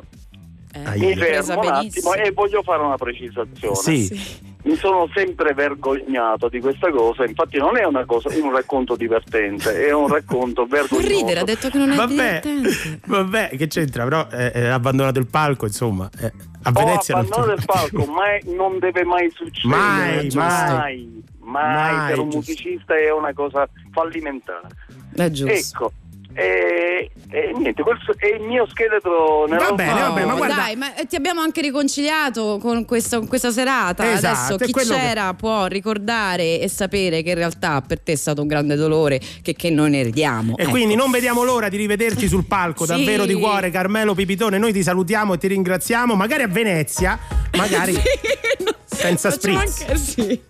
[0.73, 3.75] eh, mi fermo un attimo e voglio fare una precisazione.
[3.75, 4.05] Sì.
[4.05, 4.45] Sì.
[4.63, 9.85] Mi sono sempre vergognato di questa cosa, infatti non è una cosa, un racconto divertente,
[9.87, 11.07] è un racconto Non vergognoso.
[11.07, 12.99] ridere, ha detto che non è Vabbè, divertente.
[13.05, 14.03] vabbè, che c'entra?
[14.03, 16.09] Però eh, eh, ha abbandonato il palco, insomma.
[16.19, 18.23] eh, a Venezia non abbandonato il palco, ma
[18.55, 19.79] non deve mai succedere.
[19.79, 21.23] Mai, mai, mai.
[21.47, 22.51] Mai, Mai, per un giusto.
[22.51, 24.67] musicista è una cosa fallimentare.
[25.15, 25.53] È giusto.
[25.53, 25.91] Ecco,
[26.33, 30.55] e, e niente, questo è il mio scheletro nella Va bene, va bene, ma guarda-
[30.55, 34.11] Dai, ma eh, ti abbiamo anche riconciliato con questa, con questa serata.
[34.11, 38.11] Esatto, Adesso chi quello che- c'era può ricordare e sapere che in realtà per te
[38.11, 40.57] è stato un grande dolore che, che noi ne ridiamo.
[40.57, 40.69] E Ecco.
[40.71, 42.91] quindi non vediamo l'ora di rivederti sul palco, Sì.
[42.91, 44.59] davvero di cuore, Carmelo Pipitone.
[44.59, 47.17] Noi ti salutiamo e ti ringraziamo, magari a Venezia,
[47.55, 47.93] magari
[48.85, 49.81] Sì, senza spritz.
[49.81, 50.41] anche- sì.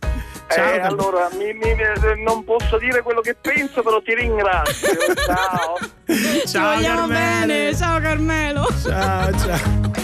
[0.50, 4.88] Ciao, Eh, allora, mi- mi- non posso dire quello che penso, però ti ringrazio.
[5.26, 5.76] Ciao.
[6.08, 7.46] Ci Ciao, vogliamo Carmelo.
[7.46, 7.76] bene.
[7.76, 8.68] Ciao Carmelo.
[8.82, 9.96] Ciao, ciao.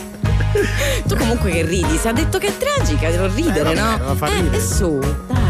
[1.08, 4.26] Tu comunque che ridi, si è detto che è tragica, devo ridere, Eh, vabbè, no?
[4.28, 4.58] eh, ridere.
[4.58, 5.43] e su, dai.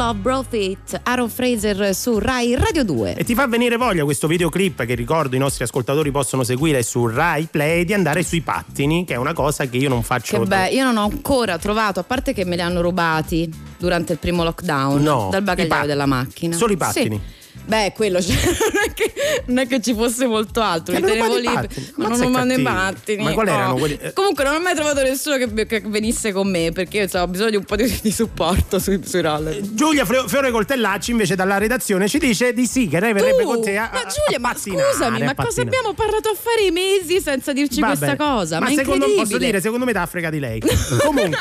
[0.00, 0.98] Love brought it.
[1.02, 3.16] Aaron Fraser su Rai Radio 2.
[3.16, 7.06] E ti fa venire voglia questo videoclip che ricordo i nostri ascoltatori possono seguire su
[7.06, 10.40] Rai Play di andare sui pattini, che è una cosa che io non faccio.
[10.40, 14.14] Che beh, io non ho ancora trovato, a parte che me li hanno rubati durante
[14.14, 16.56] il primo lockdown No, dal bagagliaio pa- della macchina.
[16.56, 17.20] solo i pattini?
[17.22, 17.38] Sì.
[17.70, 19.12] Beh, quello cioè, non, è che,
[19.46, 22.46] non è che ci fosse molto altro, li tenevo lì, ma non è ho mai
[22.46, 22.68] i cattivo.
[22.68, 23.22] pattini.
[23.22, 23.54] Ma quali oh.
[23.54, 24.12] erano quelli- eh.
[24.12, 27.28] Comunque non ho mai trovato nessuno che, che venisse con me perché io insomma, ho
[27.28, 29.60] bisogno di un po' di, di supporto sui, sui roller.
[29.60, 33.62] Giulia Fre- Fiore Coltellacci invece dalla redazione ci dice di sì, che lei verrebbe con
[33.62, 37.20] te a, ma Giulia, a ma scusami, ma cosa abbiamo parlato a fare i mesi
[37.20, 38.58] senza dirci Vabbè, questa cosa?
[38.58, 40.60] Ma, è secondo, posso dire, secondo me t'ha fregati lei.
[41.04, 41.38] Comunque,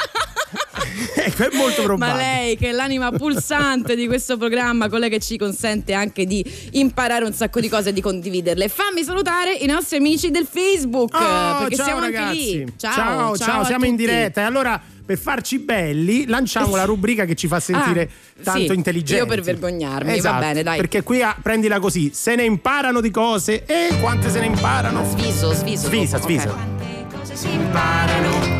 [1.16, 2.12] è molto probabile.
[2.12, 6.44] Ma lei che è l'anima pulsante di questo programma, quella che ci consente anche di
[6.72, 8.68] imparare un sacco di cose e di condividerle.
[8.68, 12.26] Fammi salutare i nostri amici del Facebook, Oh, perché ciao siamo ragazzi.
[12.28, 12.74] anche lì.
[12.78, 14.42] Ciao, ciao, ciao, a siamo in diretta.
[14.42, 18.04] E allora per farci belli, lanciamo la rubrica che ci fa sentire
[18.42, 19.22] Ah, tanto sì, intelligenti.
[19.22, 20.78] io per vergognarmi, va Esatto, bene, dai.
[20.78, 25.04] Perché qui ah, prendila così, se ne imparano di cose e quante se ne imparano.
[25.18, 25.88] Sviso, sviso.
[25.88, 26.50] Svisa, dopo, svisa.
[26.52, 27.18] ok.
[27.18, 28.59] Cose si imparano,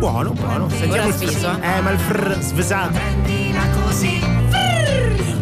[0.00, 0.68] Buono, buono.
[0.70, 2.92] Sentiamo il sviso, Eh, ma il fr svesato.
[2.98, 4.18] prendila così.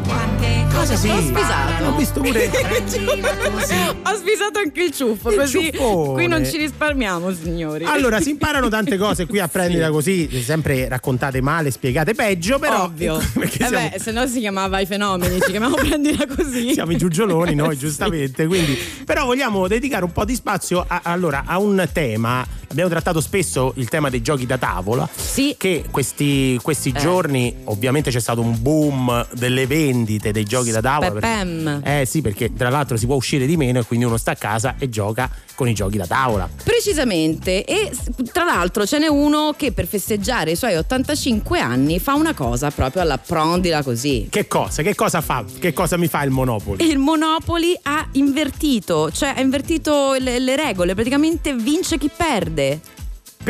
[0.04, 1.84] Quante cose si Ho svisato.
[1.84, 2.50] Ho visto pure.
[2.50, 6.12] Ho svisato anche il ciuffo, Il così ciuffone.
[6.14, 7.84] qui non ci risparmiamo, signori.
[7.84, 12.84] Allora, si imparano tante cose qui a prendila così, sempre raccontate male, spiegate peggio, però
[12.84, 13.16] Ovvio.
[13.34, 16.72] perché Eh siamo, beh, se no si chiamava i fenomeni, ci chiamiamo prendila così.
[16.72, 17.78] siamo i giugioloni noi, Sì.
[17.86, 22.44] giustamente, quindi però vogliamo dedicare un po' di spazio a, allora, a un tema.
[22.70, 25.08] Abbiamo trattato spesso il tema dei giochi da tavola.
[25.14, 25.54] Sì.
[25.56, 26.98] Che questi, questi Eh.
[27.00, 31.12] giorni ovviamente c'è stato un boom delle vendite dei giochi da tavola.
[31.20, 31.80] Pepem.
[31.82, 34.36] Eh sì, perché tra l'altro si può uscire di meno e quindi uno sta a
[34.36, 36.48] casa e gioca con i giochi da tavola.
[36.62, 37.90] Precisamente, e
[38.30, 42.70] tra l'altro ce n'è uno che per festeggiare i suoi 85 anni fa una cosa
[42.70, 44.28] proprio alla prondila così.
[44.30, 44.82] Che cosa?
[44.82, 45.44] Che cosa fa?
[45.58, 46.88] Che cosa mi fa il Monopoli?
[46.88, 52.80] Il Monopoli ha invertito, cioè ha invertito le, le regole, praticamente vince chi perde.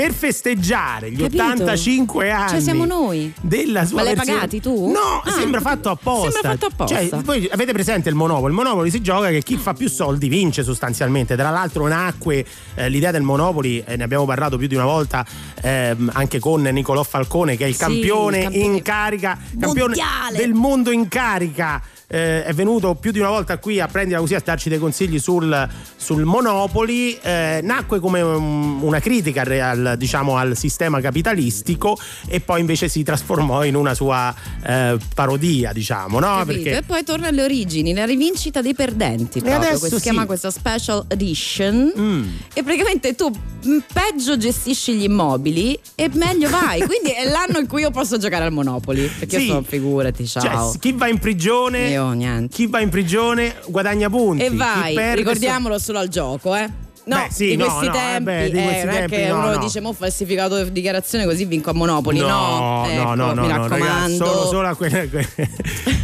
[0.00, 1.42] Per festeggiare gli Capito?
[1.42, 3.32] 85 anni Cioè, siamo noi.
[3.40, 4.90] della sua Ma l'hai versione- pagati tu?
[4.92, 5.30] No, Ah.
[5.32, 6.30] sembra fatto apposta.
[6.30, 6.96] Sembra fatto apposta.
[7.08, 8.50] Cioè, voi avete presente il Monopoli?
[8.52, 11.34] Il Monopoli si gioca che chi fa più soldi vince sostanzialmente.
[11.34, 12.44] Tra l'altro nacque
[12.76, 15.26] eh, l'idea del Monopoli, eh, ne abbiamo parlato più di una volta
[15.62, 20.36] ehm, anche con Nicolò Falcone che è il Sì, campione, campione in carica, campione mondiale.
[20.38, 21.82] del mondo in carica.
[22.10, 25.18] Eh, è venuto più di una volta qui a prendere così a darci dei consigli
[25.18, 27.18] sul, sul Monopoli.
[27.20, 33.02] Eh, nacque come um, una critica al, diciamo, al sistema capitalistico e poi invece si
[33.02, 34.34] trasformò in una sua
[34.64, 36.36] eh, parodia, diciamo, no?
[36.38, 36.70] Capito?
[36.70, 39.40] E poi torna alle origini, la rivincita dei perdenti.
[39.40, 39.56] Proprio.
[39.56, 40.08] adesso Questo si sì.
[40.08, 41.92] chiama questa special edition.
[41.98, 42.28] Mm.
[42.54, 46.80] E praticamente tu mh, peggio gestisci gli immobili e meglio vai.
[46.86, 49.10] Quindi è l'anno in cui io posso giocare al Monopoli.
[49.18, 49.44] Perché Sì.
[49.44, 50.74] io sono figurati, Cioè, ciao.
[50.78, 52.54] chi va in prigione, Io niente.
[52.54, 54.44] chi va in prigione guadagna punti.
[54.44, 56.86] E vai, perde ricordiamolo solo al gioco, eh.
[57.08, 59.16] No, Beh, sì, di no, questi no, eh, tempi, beh, di eh, questi è tempi
[59.16, 59.58] che no, uno no.
[59.58, 62.18] dice mo falsificato di dichiarazione così vinco a Monopoli.
[62.18, 63.76] No, ecco, no, no, no, mi no, raccomando.
[63.76, 65.28] ragazzi, solo, solo a quelle, que-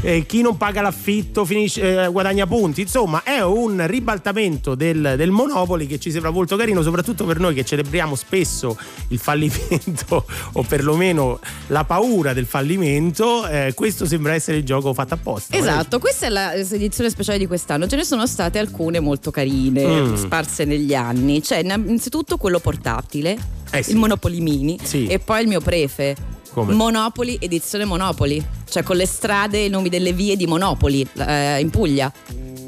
[0.01, 2.81] eh, chi non paga l'affitto finisce, eh, guadagna punti.
[2.81, 7.53] Insomma, è un ribaltamento del, del Monopoli che ci sembra molto carino, soprattutto per noi
[7.53, 8.75] che celebriamo spesso
[9.09, 13.47] il fallimento o perlomeno la paura del fallimento.
[13.47, 15.55] eh, questo sembra essere il gioco fatto apposta.
[15.57, 17.87] Esatto, questa è la edizione speciale di quest'anno.
[17.87, 20.15] Ce ne sono state alcune molto carine, Mm.
[20.15, 21.40] sparse negli anni.
[21.40, 23.36] C'è inna- innanzitutto quello portatile,
[23.70, 23.90] Eh sì.
[23.92, 25.07] il Monopoli Mini, Sì.
[25.07, 26.14] e poi il mio prefe.
[26.53, 26.72] Come?
[26.74, 31.59] Monopoli, edizione Monopoli, cioè con le strade e i nomi delle vie di Monopoli eh,
[31.61, 32.12] in Puglia.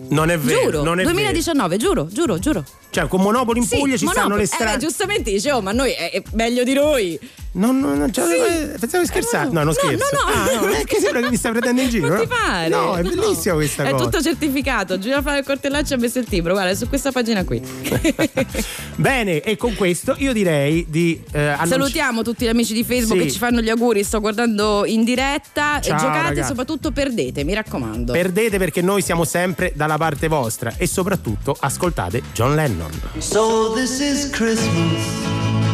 [0.08, 0.60] Non è vero.
[0.62, 1.14] giuro, non è vero.
[1.14, 2.64] 2019, giuro, giuro, giuro.
[2.90, 4.24] Cioè, con Monopoli in Sì, Puglia ci Monopoli.
[4.24, 4.72] stanno le Eh, strade.
[4.78, 7.18] beh, giustamente dicevo, ma noi è, è meglio di noi.
[7.57, 8.34] No, no, no, cioè, Sì.
[8.34, 9.48] eh, pensavo di scherzare.
[9.48, 10.04] Eh, No, non no, scherzo.
[10.12, 10.61] no, no.
[10.61, 12.07] Ah, no, è che sembra che mi stai prendendo in giro.
[12.09, 12.22] Non no?
[12.22, 12.68] ti pare?
[12.68, 14.04] No, è bellissima questa è cosa.
[14.04, 14.98] tutto certificato.
[14.98, 17.62] Giulia Flavio Cortellacci ha messo il timbro, guarda, è su questa pagina qui.
[18.96, 23.18] Bene, e con questo io direi di eh, annunci- Salutiamo tutti gli amici di Facebook
[23.20, 23.26] Sì.
[23.26, 24.02] che ci fanno gli auguri.
[24.04, 25.80] Sto guardando in diretta.
[25.80, 26.48] Ciao, e giocate, ragazzi.
[26.48, 28.12] soprattutto perdete, mi raccomando.
[28.12, 32.90] Perdete perché noi siamo sempre dalla parte vostra e soprattutto ascoltate John Lennon.
[33.18, 35.65] So this is Christmas.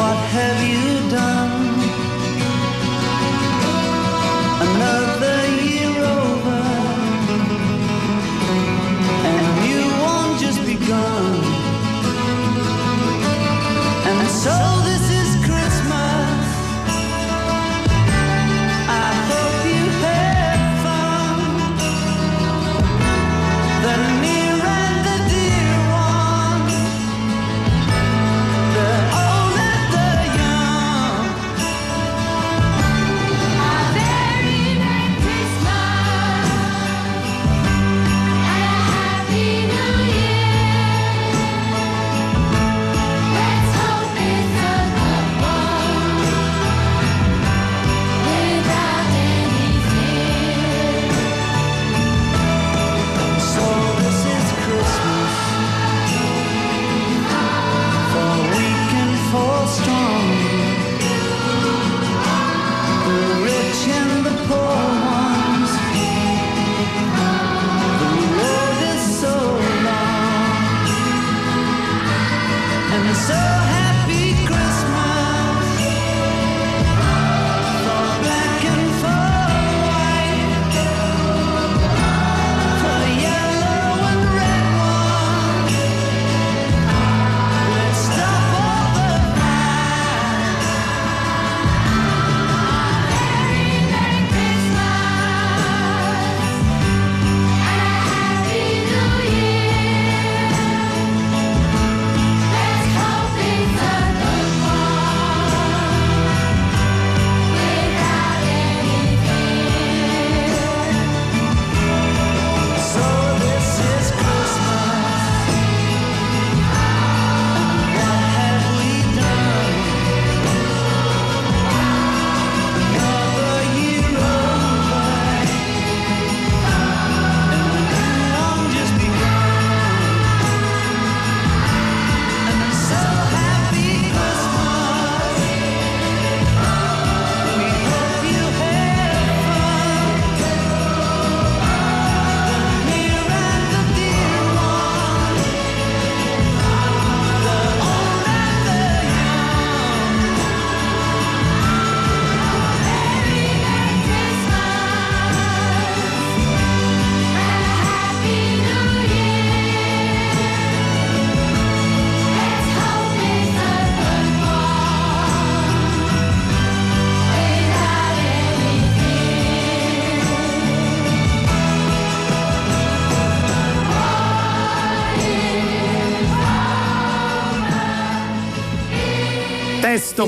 [0.00, 1.52] What have you done?
[4.66, 5.38] Another
[5.68, 6.62] year over.
[9.30, 11.34] And you won't just begun.
[14.10, 14.79] And so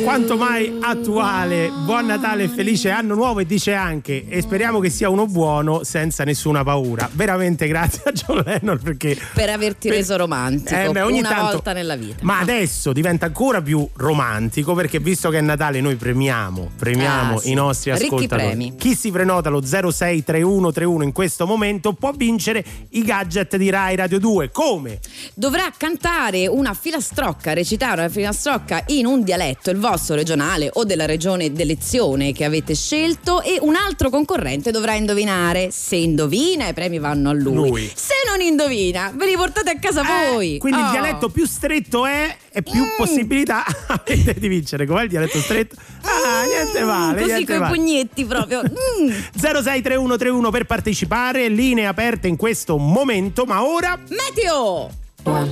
[0.00, 1.81] quanto mai attuale.
[1.84, 5.82] Buon Natale e felice anno nuovo e dice anche e speriamo che sia uno buono
[5.82, 7.08] senza nessuna paura.
[7.12, 11.28] Veramente grazie a John Lennon perché Per averti Per- reso romantico Eh, beh, ogni una
[11.28, 12.18] tanto- volta nella vita.
[12.22, 17.40] Ma adesso diventa ancora più romantico perché visto che è Natale noi premiamo, premiamo Ah,
[17.40, 17.50] sì.
[17.50, 18.26] i nostri ascoltatori.
[18.42, 18.74] premi.
[18.76, 24.20] Chi si prenota lo 063131 in questo momento può vincere i gadget di Rai Radio
[24.20, 24.50] 2.
[24.52, 25.00] Come?
[25.34, 31.06] Dovrà cantare una filastrocca, recitare una filastrocca in un dialetto, il vostro regionale o della
[31.06, 31.50] regione
[31.86, 35.70] d'elezione che avete scelto e un altro concorrente dovrà indovinare.
[35.72, 37.54] Se indovina i premi vanno a lui.
[37.70, 37.90] Lui.
[37.92, 40.58] Se non indovina ve li portate a casa voi.
[40.58, 40.90] Quindi il Oh.
[40.92, 42.96] dialetto più stretto è e più Mm.
[42.96, 44.86] possibilità avete di vincere.
[44.86, 45.74] Com'è il dialetto stretto?
[46.02, 47.18] Ah, niente male.
[47.20, 47.76] Così niente con i male.
[47.76, 48.60] pugnetti proprio.
[49.02, 49.08] Mm.
[49.36, 54.90] 063131 per partecipare, linee aperte in questo momento, ma ora Meteo!
[55.24, 55.50] One,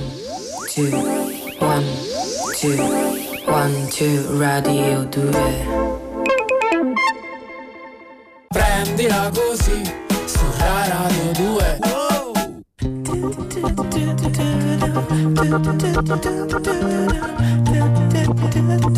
[0.73, 0.89] two,
[1.59, 1.85] one,
[2.59, 2.75] two,
[3.45, 6.10] one, two, radio 2.
[8.81, 9.83] Prendila così
[10.25, 11.77] su Radio 2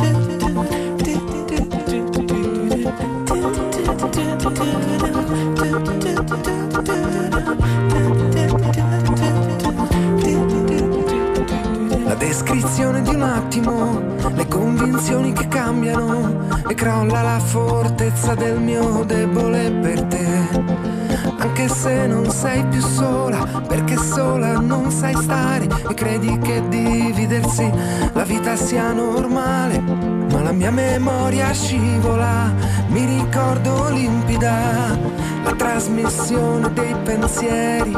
[0.02, 0.33] La
[12.54, 14.00] descrizione di un attimo,
[14.36, 20.28] le convinzioni che cambiano e crolla la fortezza del mio debole per te.
[21.40, 27.72] Anche se non sei più sola, perché sola non sai stare e credi che dividersi
[28.14, 30.23] la vita sia normale.
[30.54, 32.54] Mia memoria scivola,
[32.88, 34.98] mi ricordo limpida
[35.44, 37.98] la trasmissione dei pensieri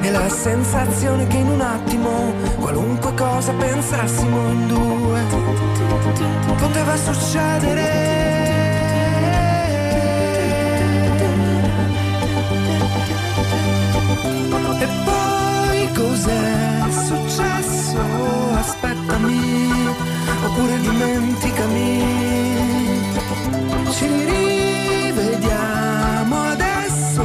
[0.00, 5.20] e la sensazione che in un attimo qualunque cosa pensassimo in due
[6.56, 8.06] poteva succedere.
[14.80, 17.98] E poi cos'è successo?
[18.58, 22.04] Aspettami, oppure dimenticami.
[23.90, 24.06] Ci
[25.06, 27.24] rivediamo adesso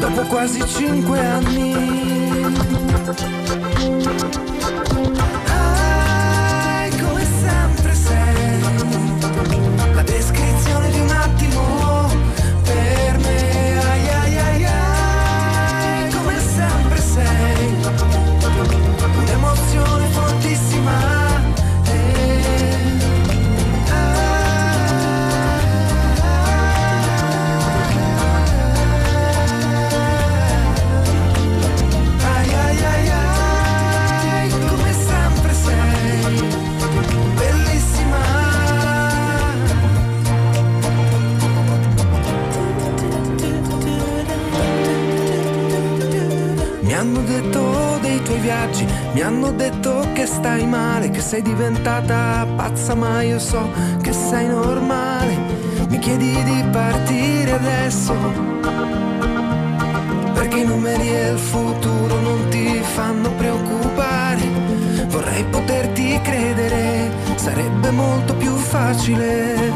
[0.00, 1.72] dopo quasi cinque anni.
[51.34, 53.68] Sei diventata pazza, ma io so
[54.00, 55.36] che sei normale.
[55.88, 58.14] Mi chiedi di partire adesso
[60.32, 64.42] perché i numeri e il futuro non ti fanno preoccupare.
[65.08, 69.72] Vorrei poterti credere, sarebbe molto più facile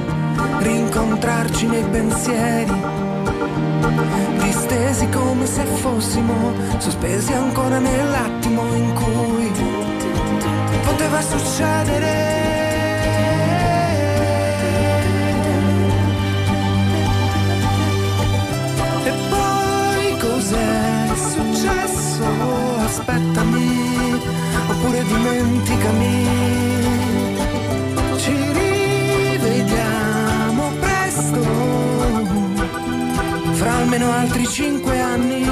[0.60, 2.82] rincontrarci nei pensieri.
[4.44, 9.37] Distesi come se fossimo sospesi ancora nell'attimo in cui
[11.08, 12.12] poteva succedere.
[19.04, 22.24] E poi cos'è successo?
[22.84, 24.20] Aspettami,
[24.68, 26.26] oppure dimenticami.
[28.16, 28.32] Ci
[29.32, 31.40] rivediamo presto,
[33.52, 35.46] fra almeno altri cinque anni.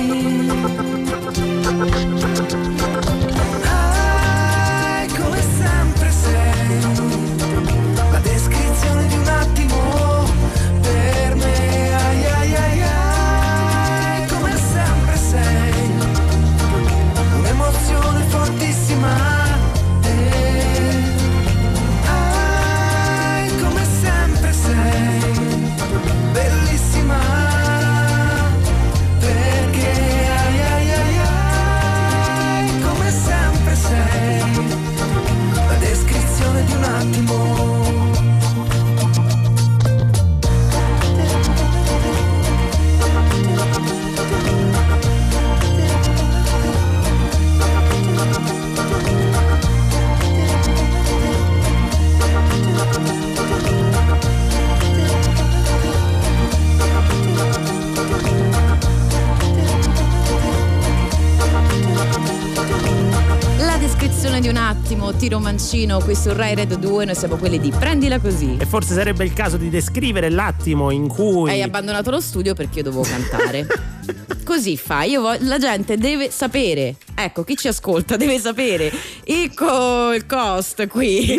[64.53, 68.57] L'attimo, tiro mancino qui su Rai Red 2, noi siamo quelli di Prendila così.
[68.59, 71.51] E forse sarebbe il caso di descrivere l'attimo in cui.
[71.51, 73.67] Hai abbandonato lo studio perché io dovevo cantare.
[74.45, 78.93] Così fa, io vo- la gente deve sapere, ecco chi ci ascolta deve sapere
[79.25, 81.37] il, co- il cost qui,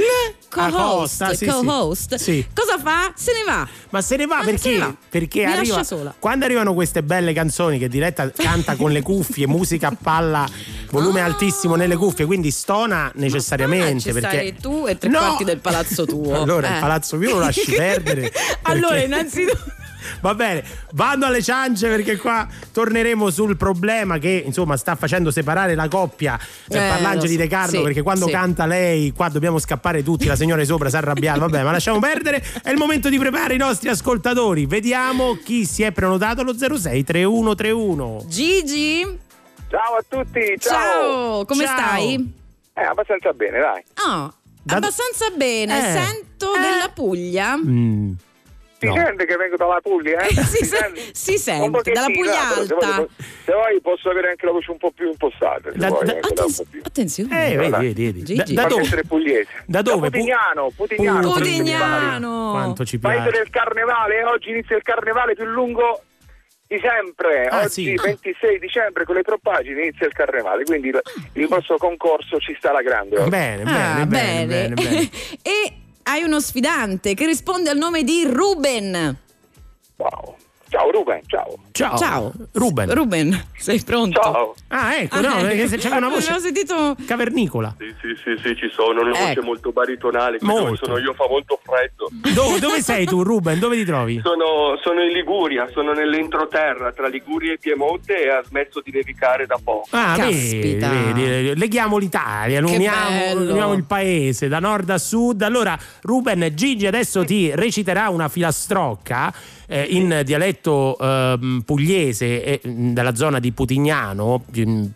[0.70, 2.46] co-host, Costa, sì, co-host, Sì.
[2.54, 3.12] cosa fa?
[3.16, 3.68] Se ne va.
[3.90, 4.70] Ma se ne va Ah, perché?
[4.72, 4.96] ne va.
[5.10, 6.14] Perché Mi arriva, sola.
[6.18, 10.46] quando arrivano queste belle canzoni che Diretta canta con le cuffie, musica a palla,
[10.92, 11.26] volume Ah.
[11.26, 14.02] altissimo nelle cuffie, quindi stona necessariamente.
[14.02, 15.20] Ci perché tu e tre No!
[15.20, 16.36] quarti del palazzo tuo.
[16.42, 16.74] Allora Eh.
[16.76, 18.32] il palazzo mio lo lasci perdere.
[18.64, 19.76] allora, perché- innanzitutto.
[20.22, 25.76] Va bene, vado alle ciance perché qua torneremo sul problema che insomma sta facendo separare
[25.76, 26.40] la coppia
[26.70, 27.38] eh, Eh, Parlangeli so.
[27.40, 28.32] De Carlo Sì, perché quando sì.
[28.32, 31.72] canta lei qua dobbiamo scappare tutti, la signora di sopra si è arrabbiata, vabbè ma
[31.72, 36.42] lasciamo perdere, è il momento di preparare i nostri ascoltatori, vediamo chi si è prenotato
[36.42, 38.24] allo 06 3131.
[38.28, 39.20] Gigi,
[39.70, 40.72] Ciao a tutti, ciao.
[40.72, 41.78] ciao, come Ciao.
[41.78, 42.34] stai?
[42.74, 43.84] Eh, abbastanza bene, dai.
[44.08, 44.34] Oh,
[44.64, 45.92] Da- abbastanza bene, Eh.
[46.04, 47.58] sento della Puglia.
[47.58, 48.12] Mm,
[48.80, 48.94] Si no.
[48.94, 50.30] sente che vengo dalla Puglia, eh?
[50.44, 52.76] si, se- si Un sente, dalla Puglia però, se alta.
[52.96, 53.08] vuoi-
[53.46, 55.72] Se vuoi posso avere anche la voce un po' più impostata.
[55.72, 56.82] Se Da- vuoi, da- da po' più.
[56.84, 57.52] attenzione.
[57.52, 58.20] Eh, vedi, vedi, vedi.
[58.36, 58.54] Da, Gigi.
[58.54, 58.86] da Fammi dove?
[58.86, 59.48] essere pugliese.
[59.66, 60.10] Da dove?
[60.10, 61.22] Pu- Putignano, Putignano.
[61.32, 62.50] Pu- Putignano.
[62.52, 63.38] Quanto ci Paese piace.
[63.40, 66.02] del carnevale, oggi inizia il carnevale più lungo
[66.68, 67.48] di sempre.
[67.48, 67.96] Ah, oggi sì.
[67.96, 71.02] 26 dicembre con le troppagini inizia il carnevale, quindi il,
[71.34, 73.18] il vostro concorso ci sta alla grande.
[73.18, 73.30] oggi.
[73.30, 75.10] Bene, Ah, bene, bene, bene, bene.
[75.42, 75.74] e
[76.08, 79.18] hai uno sfidante che risponde al nome di Ruben.
[79.98, 80.36] Wow.
[80.78, 81.56] Ciao Ruben, ciao.
[81.72, 81.98] Ciao.
[81.98, 82.32] Ciao.
[82.54, 82.94] Ruben.
[82.94, 84.22] Ruben, sei pronto?
[84.22, 84.54] Ciao.
[84.68, 87.74] Ah, ecco, no, Ah, perché se c'è una voce Avevo sentito cavernicola.
[87.80, 89.42] Sì, sì, sì, sì, ci sono, una voce Ecco.
[89.42, 90.86] molto baritonale, Molto.
[90.86, 92.10] sono io fa molto freddo.
[92.32, 93.58] Dove, dove sei tu, Ruben?
[93.58, 94.22] Dove ti trovi?
[94.24, 99.48] Sono, sono in Liguria, sono nell'entroterra tra Liguria e Piemonte e ha smesso di nevicare
[99.48, 99.88] da poco.
[99.92, 100.32] Ah, vedi,
[100.78, 100.90] Caspita.
[100.90, 103.52] vedi, leghiamo l'Italia, uniamo, bello.
[103.52, 105.42] uniamo il paese da nord a sud.
[105.42, 109.34] Allora, Ruben, Gigi adesso ti reciterà una filastrocca
[109.70, 110.66] eh, in dialetto
[111.00, 114.44] ehm, pugliese e, dalla zona di Putignano,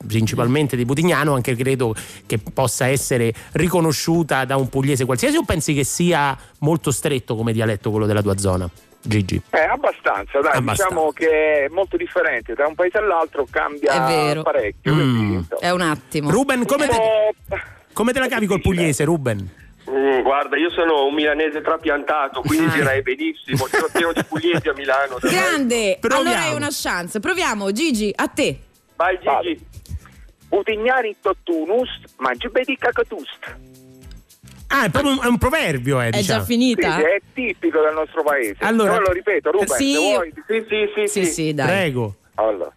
[0.07, 1.93] principalmente di Putignano, anche credo
[2.25, 7.53] che possa essere riconosciuta da un pugliese qualsiasi o pensi che sia molto stretto come
[7.53, 8.69] dialetto quello della tua zona?
[9.03, 9.41] Gigi.
[9.49, 10.83] Eh, abbastanza, dai, Abbastanza.
[10.89, 14.43] diciamo che è molto differente, da un paese all'altro cambia È vero.
[14.43, 14.93] parecchio.
[14.93, 15.39] Mm.
[15.59, 16.29] È un attimo.
[16.29, 16.95] Ruben, come te,
[17.47, 17.57] po'-
[17.93, 19.49] come te la cavi col pugliese, Ruben?
[19.91, 22.75] Mm, guarda, io sono un milanese trapiantato, quindi Ah.
[22.75, 25.17] direi benissimo, sono pieno di pugliesi a Milano.
[25.19, 27.19] Grande, allora hai una chance.
[27.19, 28.57] Proviamo, Gigi, a te.
[28.95, 29.59] Vai Gigi.
[30.47, 33.57] Putignani tottunus, mangi bedi cacatust.
[34.67, 36.39] Ah, è proprio un, è un proverbio, eh, È diciamo.
[36.39, 36.95] già Sì, finita?
[36.95, 38.55] sì, è tipico del nostro paese.
[38.59, 39.91] Allora- Allora, lo ripeto, Ruben, Sì.
[39.93, 40.33] se vuoi.
[40.47, 41.67] Sì, sì, sì, Sì, sì, dai.
[41.67, 42.15] Prego.
[42.35, 42.71] Allora,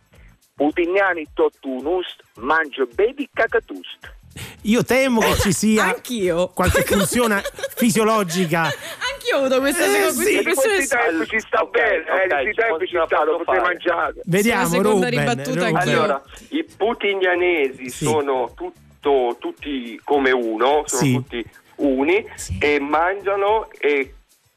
[0.57, 4.14] Putignani tottunus, mangio bedi cacatust.
[4.63, 6.49] Io temo che ci sia Anch'io.
[6.49, 7.43] qualche funzione
[7.77, 8.63] fisiologica.
[8.63, 10.35] Anch'io ho avuto questa, Eh, questa sì.
[10.37, 10.75] Impressione.
[10.77, 13.63] questi tempi ci sta bene, ok, eh, in questi ci tempi ci sta, lo potete
[13.63, 14.15] mangiare.
[14.25, 15.11] Vediamo, seconda Ruben.
[15.11, 15.77] ribattuta Ruben.
[15.77, 18.05] Allora, i putignanesi Sì.
[18.05, 21.13] sono tutto- tutti come uno, sono Sì.
[21.15, 21.45] tutti
[21.77, 22.25] uni
[22.61, 24.15] e mangiano e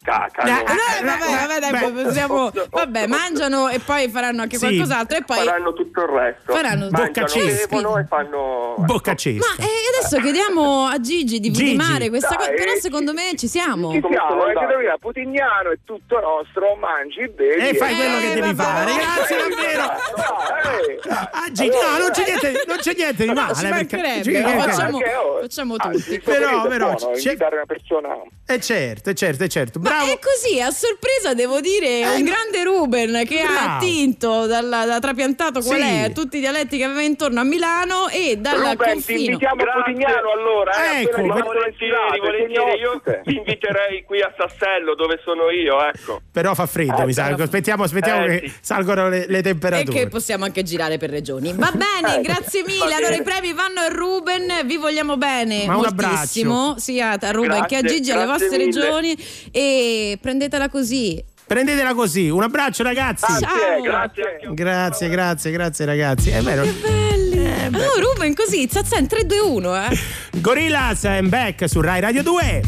[0.07, 0.49] cacano.
[0.49, 2.03] Eh, Eh, vabbè, vabbè, dai, Beh.
[2.03, 4.65] possiamo- vabbè, mangiano e poi faranno anche Sì.
[4.65, 5.37] qualcos'altro e poi...
[5.45, 6.53] faranno tutto il resto.
[6.53, 7.67] Faranno- Bocca Mangiano, cesca.
[7.75, 8.75] bevono e fanno...
[8.77, 9.61] Bocca Ma cesta.
[9.63, 13.47] eh, adesso chiediamo a Gigi di vidimare questa Dai, cosa, però eh, secondo me ci
[13.47, 13.91] siamo.
[13.91, 14.65] Ci siamo, eh, andati?
[14.65, 18.63] credo che Putignano è tutto nostro, mangi, bevi E fai Eh, quello che devi vabbè.
[18.63, 18.91] fare.
[18.93, 19.83] Grazie Eh, davvero.
[19.83, 23.53] eh, Ah, Gigi, no, non c'è niente, non c'è niente di male.
[23.53, 24.99] facciamo-
[25.41, 26.19] facciamo ah, tutti.
[26.19, 28.09] Però, è però, c'è- una persona
[28.45, 29.79] Eh certo, eh certo, eh certo.
[29.79, 30.11] Ma Bravo.
[30.13, 33.75] è così, a sorpresa devo dire, un grande Ruben che ha Bravo.
[33.77, 35.85] attinto dalla, da trapiantato qual Sì.
[35.85, 39.19] è tutti i dialetti che aveva intorno a Milano e dalla Ruben, ti confino.
[39.31, 39.75] invitiamo a Grazie.
[39.93, 40.71] Putignano allora.
[40.97, 46.21] eh, Ecco, Ma volentieri, volentieri, io ti inviterei qui a Sassello dove sono io, ecco.
[46.31, 47.25] Però fa freddo, Eh, mi sa.
[47.27, 48.53] Aspettiamo, aspettiamo Eh, che sì.
[48.61, 49.91] salgono le, le E temperature.
[49.97, 51.53] che possiamo anche girare per regioni.
[51.55, 52.93] Va bene, Eh, grazie mille.
[52.93, 57.65] Allora i premi vanno a Ruben, vi vogliamo bene Ma un moltissimo, sia a Ruben
[57.65, 58.79] che a Grazie, Gigi, alle grazie vostre mille.
[58.81, 59.17] regioni
[59.51, 59.86] e
[60.21, 61.23] prendetela così.
[61.45, 62.29] Prendetela così.
[62.29, 63.25] Un abbraccio, ragazzi.
[63.39, 63.81] Ciao.
[63.81, 64.39] Grazie.
[64.53, 66.29] Grazie, grazie, grazie, ragazzi.
[66.29, 66.63] È vero.
[66.63, 67.75] Che belli.
[67.75, 69.97] oh, Ruben così, Zazen 3 2 1, eh.
[70.41, 72.61] Gorillaz and back su Rai Radio 2.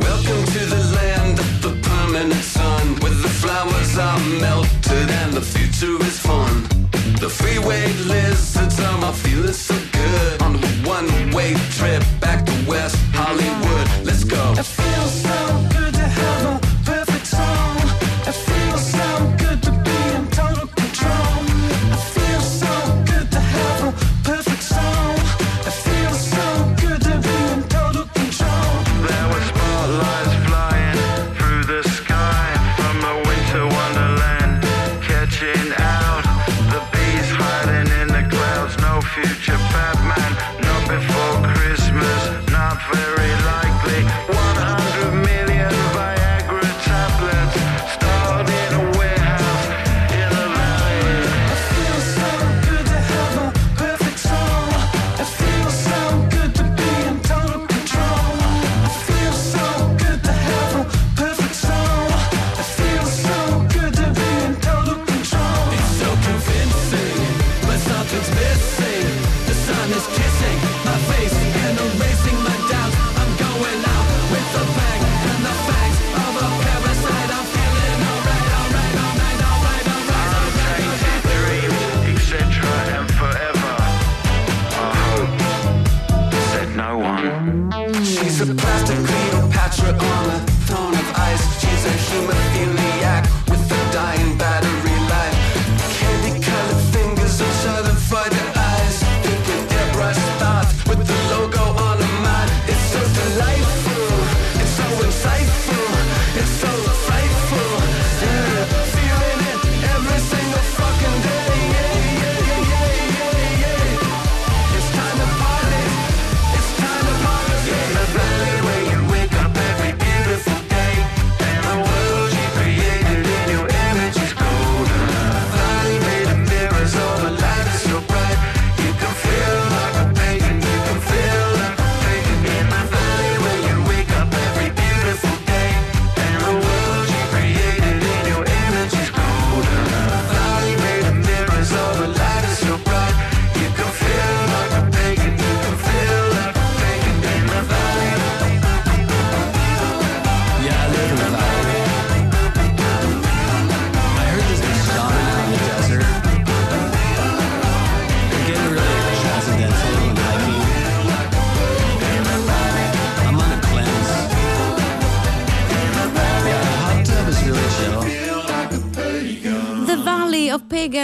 [0.00, 5.42] Welcome to the land of the permanent sun, where the flowers are melted and the
[5.42, 6.66] future is fun.
[7.20, 12.96] The freeway lizards are my feeling so good on a one-way trip back to West
[13.12, 13.86] Hollywood.
[14.04, 14.54] Let's go.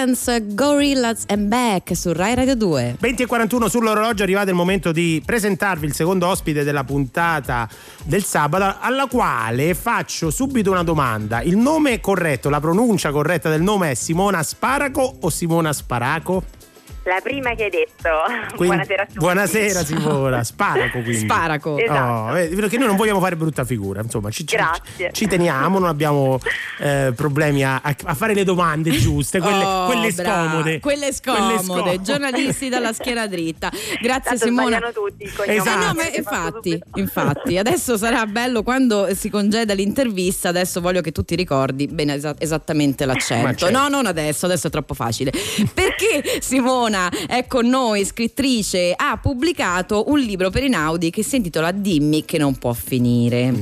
[0.09, 2.97] Pagans, Gorillaz and Back su Rai Radio 2.
[2.99, 7.69] 20 e 41 sull'orologio è arrivato il momento di presentarvi il secondo ospite della puntata
[8.05, 11.43] del sabato alla quale faccio subito una domanda.
[11.43, 16.57] Il nome corretto, la pronuncia corretta del nome è Simona Sparaco o Simona Sparaco?
[17.05, 18.09] La prima che hai detto.
[18.57, 19.19] Quindi- Buonasera a tutti.
[19.19, 21.19] Buonasera Simona, Sparaco quindi.
[21.21, 21.79] Sparaco.
[21.79, 22.29] Esatto.
[22.31, 25.11] Oh, vedi, perché noi non vogliamo fare brutta figura, insomma, ci, ci- Grazie.
[25.13, 26.39] ci teniamo, non abbiamo
[26.81, 30.49] eh, problemi a, a fare le domande giuste, quelle, Oh, quelle brava.
[30.51, 30.81] scomode.
[30.81, 33.71] Quelle scomode, giornalisti dalla schiena dritta.
[34.03, 34.79] Grazie Tanto Simona.
[34.93, 35.57] tutti cognome.
[35.57, 35.81] Esatto.
[35.81, 40.51] Eh no, ma infatti, infatti, adesso sarà bello quando si congeda l'intervista.
[40.51, 43.57] Adesso voglio che tu ti ricordi bene esa- esattamente l'accento.
[43.67, 43.71] certo.
[43.71, 45.33] No, non adesso, adesso è troppo facile.
[45.73, 51.71] Perché Simona è con noi, scrittrice, ha pubblicato un libro per Inaudi che si intitola
[51.71, 53.55] Dimmi che non può finire.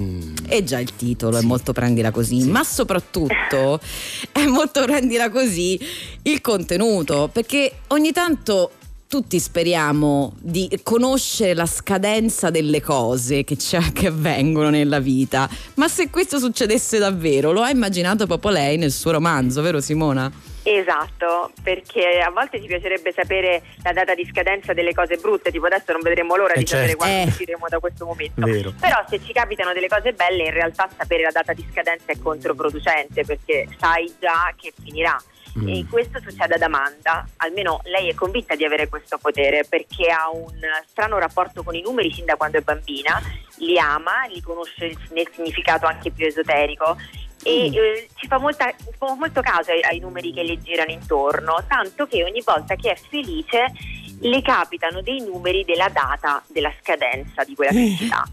[0.49, 3.79] E già il titolo è molto prendila così, ma soprattutto
[4.33, 5.79] è molto prendila così
[6.23, 8.71] il contenuto, perché ogni tanto
[9.09, 15.89] tutti speriamo di conoscere la scadenza delle cose che, c'è- che avvengono nella vita, ma
[15.89, 20.31] se questo succedesse davvero, lo ha immaginato proprio lei nel suo romanzo, vero Simona?
[20.69, 25.67] Esatto, perché a volte ci piacerebbe sapere la data di scadenza delle cose brutte, tipo
[25.67, 27.05] adesso non vedremo l'ora Eh, di sapere certo.
[27.05, 27.27] quando Eh.
[27.29, 28.45] usciremo da questo momento.
[28.45, 28.73] Vero.
[28.81, 32.19] Però se ci capitano delle cose belle, in realtà sapere la data di scadenza è
[32.19, 35.17] controproducente perché sai già che finirà.
[35.59, 35.69] Mm.
[35.69, 40.29] E questo succede ad Amanda, almeno lei è convinta di avere questo potere perché ha
[40.31, 40.53] un
[40.89, 43.23] strano rapporto con i numeri sin da quando è bambina,
[43.59, 46.97] li ama, li conosce nel significato anche più esoterico
[47.43, 51.63] e eh, ci fa, molta- fa molto caso ai, ai numeri che le girano intorno,
[51.69, 53.73] tanto che ogni volta che è felice
[54.21, 58.25] le capitano dei numeri della data della scadenza di quella felicità.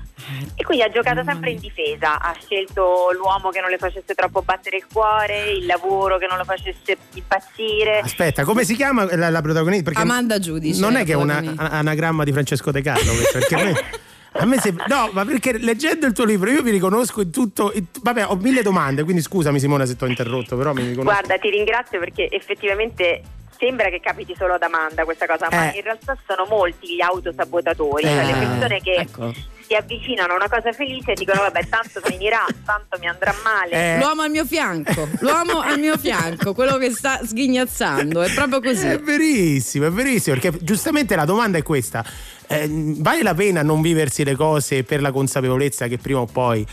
[0.55, 4.41] E quindi ha giocato sempre in difesa, ha scelto l'uomo che non le facesse troppo
[4.41, 7.99] battere il cuore, il lavoro che non lo facesse impazzire.
[7.99, 9.83] Aspetta, come si chiama la, la protagonista?
[9.83, 10.79] Perché Amanda Giudice.
[10.79, 13.73] non è che è un anagramma di Francesco De Carlo, perché a me,
[14.33, 17.71] a me sembra- No, ma perché leggendo il tuo libro io mi riconosco in tutto.
[17.73, 21.03] in- vabbè, ho mille domande, quindi scusami Simona se ti ho interrotto, però mi riconosco.
[21.03, 23.21] Guarda, ti ringrazio perché effettivamente
[23.57, 25.77] sembra che capiti solo ad Amanda questa cosa, ma Eh.
[25.77, 28.25] in realtà sono molti gli autosabotatori, cioè Eh.
[28.25, 29.33] le persone che Ecco.
[29.73, 33.95] Si avvicinano a una cosa felice e dicono vabbè tanto finirà, tanto mi andrà male.
[33.95, 33.97] Eh.
[33.99, 38.87] L'uomo al mio fianco, l'uomo al mio fianco, quello che sta sghignazzando, è proprio così.
[38.87, 42.05] È verissimo, è verissimo, perché giustamente la domanda è questa.
[42.47, 46.65] Eh, vale la pena non viversi le cose per la consapevolezza che prima o poi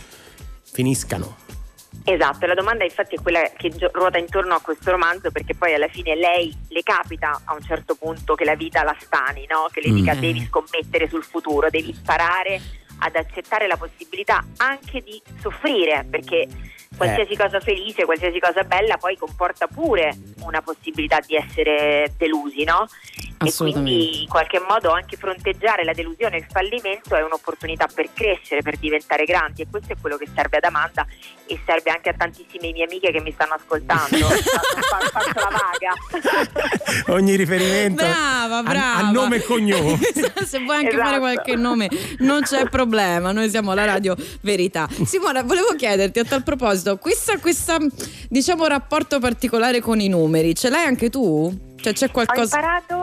[0.71, 1.37] finiscano?
[2.03, 5.87] Esatto, la domanda infatti è quella che ruota intorno a questo romanzo perché poi alla
[5.87, 9.67] fine lei le capita a un certo punto che la vita la stani, no?
[9.71, 9.95] che le Mm.
[9.95, 12.59] dica devi scommettere sul futuro, devi imparare
[13.03, 16.47] ad accettare la possibilità anche di soffrire perché
[16.95, 22.85] qualsiasi cosa felice, qualsiasi cosa bella poi comporta pure una possibilità di essere delusi, no?
[23.43, 28.09] E quindi in qualche modo anche fronteggiare la delusione e il fallimento è un'opportunità per
[28.13, 31.07] crescere, per diventare grandi e questo è quello che serve ad Amanda
[31.51, 34.17] e serve anche a tantissime mie amiche che mi stanno ascoltando.
[34.25, 37.11] Fa- Faccio la vaga.
[37.13, 39.07] Ogni riferimento Brava, a- brava.
[39.07, 39.99] A, nome e cognome.
[40.45, 41.03] Se vuoi anche Esatto.
[41.07, 41.89] fare qualche nome,
[42.19, 43.31] non c'è problema.
[43.31, 44.87] Noi siamo la radio Verità.
[45.05, 47.77] Simona, volevo chiederti a tal proposito, questa, questa
[48.29, 51.69] diciamo rapporto particolare con i numeri, ce l'hai anche tu?
[51.81, 52.57] Cioè c'è Ho qualcosa.
[52.57, 53.00] imparato a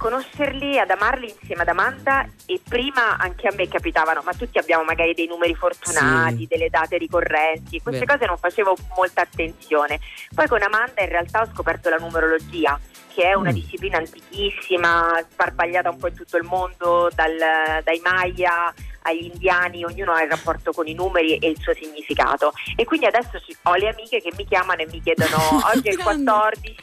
[0.00, 4.82] conoscerli, ad amarli insieme ad Amanda e prima anche a me capitavano, ma tutti abbiamo
[4.82, 6.46] magari dei numeri fortunati, Sì.
[6.48, 8.14] delle date ricorrenti, queste Vero.
[8.14, 10.00] cose non facevo molta attenzione.
[10.34, 12.80] Poi con Amanda in realtà ho scoperto la numerologia,
[13.12, 13.54] che è una Mm.
[13.54, 18.72] disciplina antichissima, sparpagliata un po' in tutto il mondo, dal- dai Maya
[19.02, 22.52] agli indiani, ognuno ha il rapporto con i numeri e il suo significato.
[22.76, 25.36] E quindi adesso ci- ho le amiche che mi chiamano e mi chiedono
[25.74, 26.24] oggi è il Grande.
[26.24, 26.82] 14,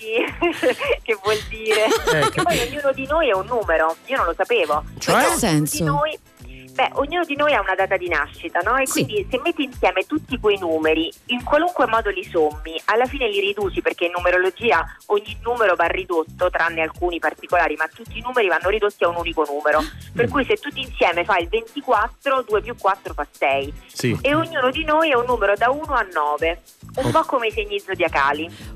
[1.03, 1.85] che vuol dire?
[1.85, 4.83] Eh, Perché poi ognuno di noi è un numero, io non lo sapevo.
[4.99, 5.23] Cioè?
[5.23, 5.83] Che senso?
[5.85, 6.17] noi-
[6.77, 8.77] Beh, ognuno di noi ha una data di nascita, no?
[8.77, 9.03] E Sì.
[9.03, 13.39] quindi se metti insieme tutti quei numeri, in qualunque modo li sommi, alla fine li
[13.39, 18.47] riduci perché in numerologia ogni numero va ridotto, tranne alcuni particolari, ma tutti i numeri
[18.47, 19.83] vanno ridotti a un unico numero.
[20.13, 23.73] Per cui se tutti insieme fai il 24, 2 più 4 fa 6.
[23.87, 24.15] Sì.
[24.21, 26.61] E ognuno di noi è un numero da 1 a 9,
[26.97, 28.75] un po' come i segni zodiacali.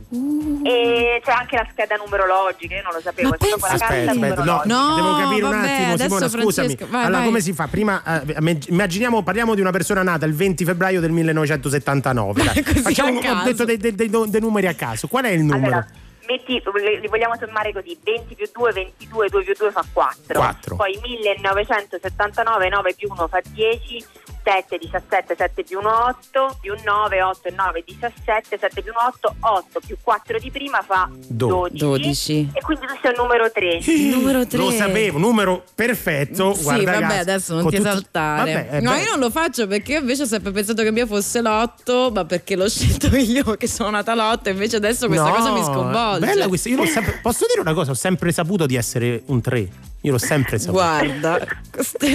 [0.64, 3.86] E c'è anche la scheda numerologica, io non lo sapevo, Ma è proprio la pensa
[3.88, 4.12] carta.
[4.12, 4.62] Aspetta, no.
[4.66, 6.76] No, devo capire un vabbè, attimo, adesso Simona, scusami.
[6.76, 7.26] Vai, allora, vai.
[7.26, 7.68] come si fa?
[7.68, 12.44] Prima, eh, me- immaginiamo, parliamo di una persona nata il 20 febbraio del 1979.
[12.44, 12.64] dai.
[12.64, 15.08] Così Facciamo, ho detto dei, dei- dei- dei numeri a caso.
[15.08, 15.66] Qual è il numero?
[15.66, 15.88] Allora,
[16.28, 20.39] metti, li li vogliamo sommare così, 20 più 2, 22, 2 più 2 fa 4.
[20.39, 20.76] Quattro.
[20.76, 24.06] Poi 1979, 9 più 1 fa 10,
[24.44, 29.08] 7 17 7 più 1 8 più 9 8 e 9 17 7 più 1
[29.08, 32.50] 8 8 più 4 di prima fa Do- 12, 12.
[32.54, 33.80] e quindi tu sei il numero 3
[34.12, 34.58] Numero 3.
[34.58, 36.54] Lo sapevo, numero perfetto.
[36.54, 37.20] Sì, guarda vabbè, caso.
[37.22, 38.54] adesso non Con ti tutti- esaltare.
[38.54, 41.42] Vabbè, no, io non lo faccio perché io invece ho sempre pensato che mia fosse
[41.42, 45.52] l'otto, ma perché l'ho scelto io che sono nata l'otto, invece adesso questa No, cosa
[45.52, 46.26] mi sconvolge.
[46.26, 49.70] Bella questa, io sempre- posso dire una cosa, ho sempre saputo di essere un 3.
[50.04, 50.82] Io l'ho sempre saputo.
[50.82, 51.38] Guarda,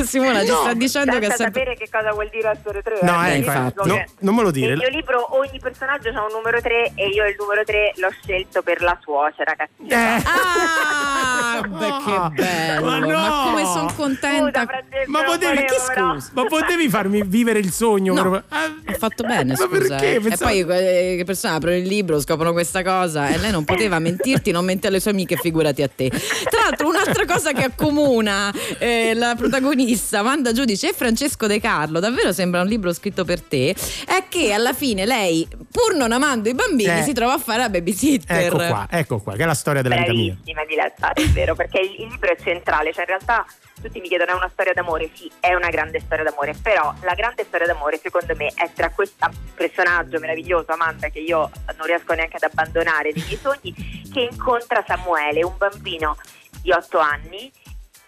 [0.05, 0.57] Simona ci No.
[0.62, 1.45] sta dicendo che è sempre...
[1.61, 4.51] sapere che cosa vuol dire essere 3 No, eh, Io infatti, no, non me lo
[4.51, 4.68] dire.
[4.70, 8.11] nel mio libro ogni personaggio ha un numero 3 e io il numero 3 l'ho
[8.22, 10.22] scelto per la suocera cattiva Eh.
[10.24, 12.84] Ah, beh, che bello!
[12.87, 13.51] Ma Ma, no!
[13.51, 14.62] come sono contenta!
[14.62, 18.14] Scusa, Francesco, Ma potevi, volevo, ma potevi farmi vivere il sogno?
[18.14, 18.43] No.
[18.49, 19.68] Ah, Ho fatto bene, Ma scusa.
[19.97, 20.14] perché?
[20.16, 20.20] eh.
[20.20, 23.64] Pensavo- E poi eh, che persone aprono il libro, scoprono questa cosa e lei non
[23.64, 26.09] poteva mentirti, non mente alle sue amiche, figurati a te.
[26.11, 32.01] Tra l'altro, un'altra cosa che accomuna eh, la protagonista, Wanda Giudice e Francesco De Carlo,
[32.01, 36.49] davvero sembra un libro scritto per te, è che alla fine lei, pur non amando
[36.49, 37.03] i bambini, Eh.
[37.03, 38.45] si trova a fare la babysitter.
[38.45, 40.33] Ecco qua, ecco qua, che è la storia della vita mia.
[40.33, 43.45] Bravissima Diletta, è vero, perché il, il libro è centrale, cioè in realtà
[43.81, 47.14] tutti mi chiedono è una storia d'amore, sì, è una grande storia d'amore, però la
[47.14, 52.14] grande storia d'amore secondo me è tra questo personaggio meraviglioso, Amanda, che io non riesco
[52.14, 53.74] neanche ad abbandonare dei miei sogni,
[54.11, 56.16] che incontra Samuele, un bambino
[56.62, 57.53] di 8 anni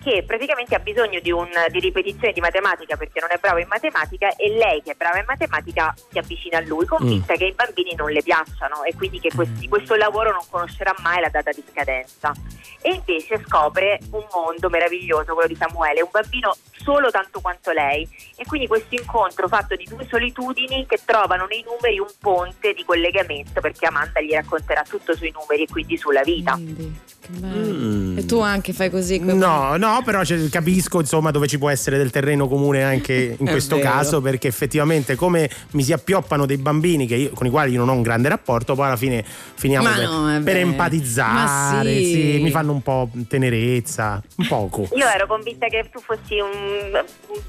[0.03, 3.67] che praticamente ha bisogno di, un, di ripetizione di matematica perché non è bravo in
[3.69, 7.53] matematica e lei che è brava in matematica si avvicina a lui convinta che i
[7.53, 11.51] bambini non le piacciono e quindi che questi- questo lavoro non conoscerà mai la data
[11.51, 12.33] di scadenza
[12.81, 18.09] e invece scopre un mondo meraviglioso quello di Samuele, un bambino solo tanto quanto lei
[18.37, 22.85] e quindi questo incontro fatto di due solitudini che trovano nei numeri un ponte di
[22.85, 26.53] collegamento perché Amanda gli racconterà tutto sui numeri e quindi sulla vita.
[26.53, 28.21] Quindi, bello.
[28.21, 29.19] E tu anche fai così?
[29.21, 29.39] Mm.
[29.39, 33.47] No, no, però cioè, capisco insomma dove ci può essere del terreno comune anche in
[33.47, 33.91] questo vero.
[33.91, 37.79] caso perché effettivamente come mi si appioppano dei bambini che io- con i quali io
[37.79, 39.25] non ho un grande rapporto, poi alla fine
[39.55, 42.05] finiamo per, no, per empatizzare, sì.
[42.05, 44.89] sì, mi fanno un po' tenerezza, un poco.
[44.95, 47.03] Io ero convinta che tu fossi un,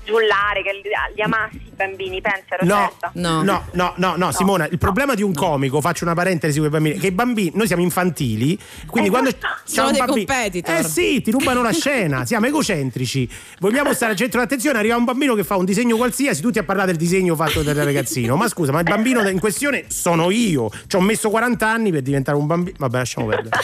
[0.05, 0.71] giullare, che
[1.15, 3.11] li, amassi i bambini, pensa, ero No, certa.
[3.15, 6.71] no, no, no, no, Simona, il problema di un comico, faccio una parentesi con i
[6.71, 10.75] bambini, che i bambini, noi siamo infantili, quindi quando c'è Sono un dei bambino- competitor.
[10.75, 13.27] Eh sì, ti rubano la scena, siamo egocentrici.
[13.59, 16.63] Vogliamo stare al centro d'attenzione, arriva un bambino che fa un disegno qualsiasi, tutti a
[16.63, 18.35] parlare del disegno fatto dal ragazzino.
[18.35, 20.69] Ma scusa, ma il bambino in questione sono io.
[20.85, 22.75] Ci ho messo 40 anni per diventare un bambino.
[22.77, 23.57] Vabbè, lasciamo perdere.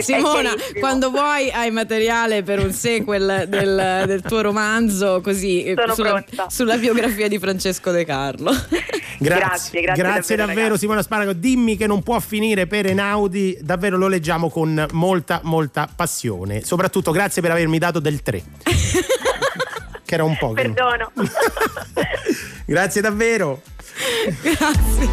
[0.00, 0.50] Simona,
[0.80, 7.28] quando vuoi hai materiale per un sequel del, del tuo romanzo così sulla, sulla biografia
[7.28, 8.50] di Francesco De Carlo.
[9.22, 10.78] Grazie, grazie davvero, davvero, ragazzi.
[10.80, 11.32] Simona Sparago.
[11.32, 16.62] Dimmi che non può finire per Enaudi, davvero lo leggiamo con molta, molta passione.
[16.64, 18.42] Soprattutto grazie per avermi dato del 3.
[20.04, 20.52] che era un po'.
[20.52, 21.10] Perdono.
[22.66, 23.60] Grazie davvero.
[24.42, 25.08] Grazie.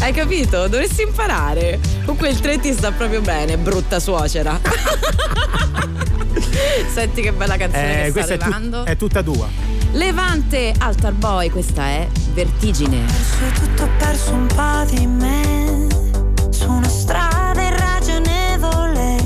[0.00, 0.68] Hai capito?
[0.68, 1.78] Dovresti imparare.
[2.04, 4.60] Con quel 3 ti sta proprio bene, brutta suocera.
[6.92, 8.84] Senti che bella canzone Eh, che sta questa è, tu- arrivando.
[8.84, 9.48] è tutta tua.
[9.94, 13.04] Levante Altar Boy, questa è Vertigine.
[13.04, 15.86] perso tutto, ho perso un po' di me.
[16.50, 19.16] Su una strada irragionevole.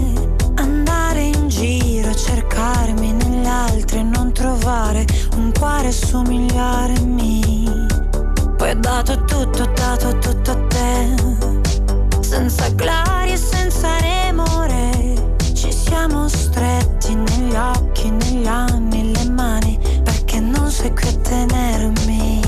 [0.56, 5.06] Andare in giro, cercarmi negli altri e non trovare
[5.36, 7.86] un cuore somigliarmi.
[8.58, 11.14] Poi ho dato tutto, ho dato tutto a te.
[12.20, 15.14] Senza gloria e senza remore.
[15.54, 19.77] Ci siamo stretti negli occhi, negli anni, le mani
[20.78, 22.47] Perché non sei qui a tenermi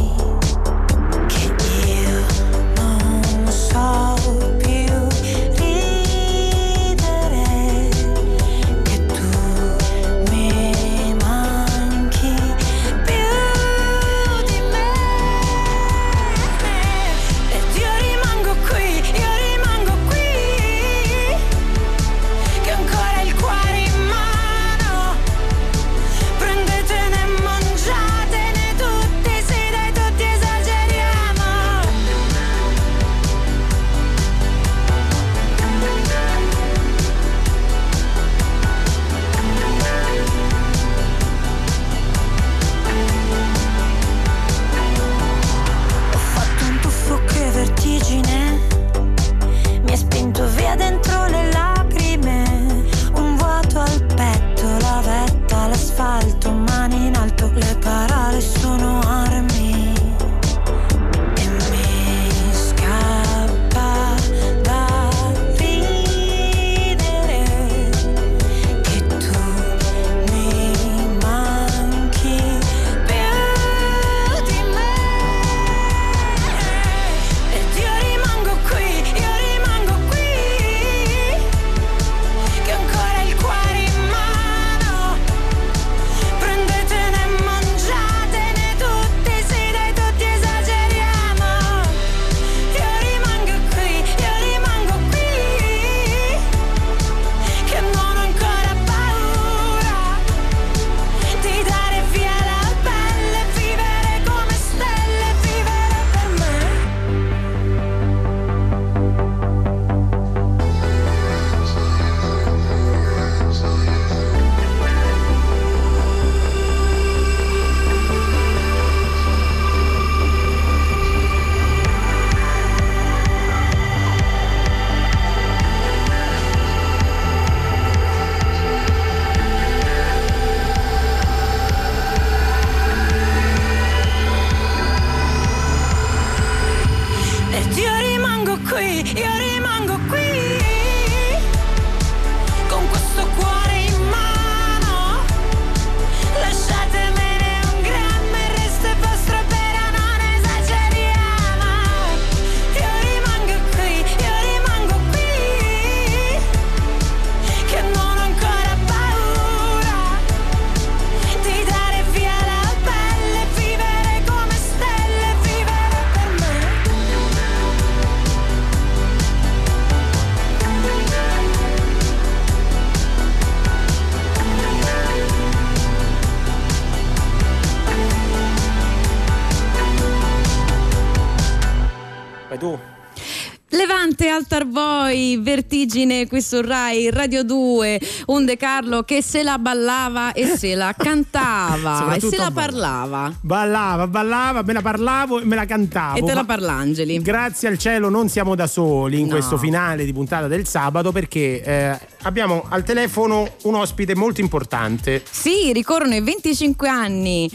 [186.27, 190.95] Qui su Rai, Radio 2, un De Carlo che se la ballava e se la
[190.99, 193.33] cantava e se la parlava.
[193.41, 196.16] Ballava, ballava, me la parlavo e me la cantavo.
[196.18, 197.21] E te la Ma parla Angeli.
[197.21, 199.33] Grazie al cielo non siamo da soli in No.
[199.33, 205.23] questo finale di puntata del sabato perché eh, abbiamo al telefono un ospite molto importante.
[205.31, 207.51] Sì, ricorrono i 25 anni.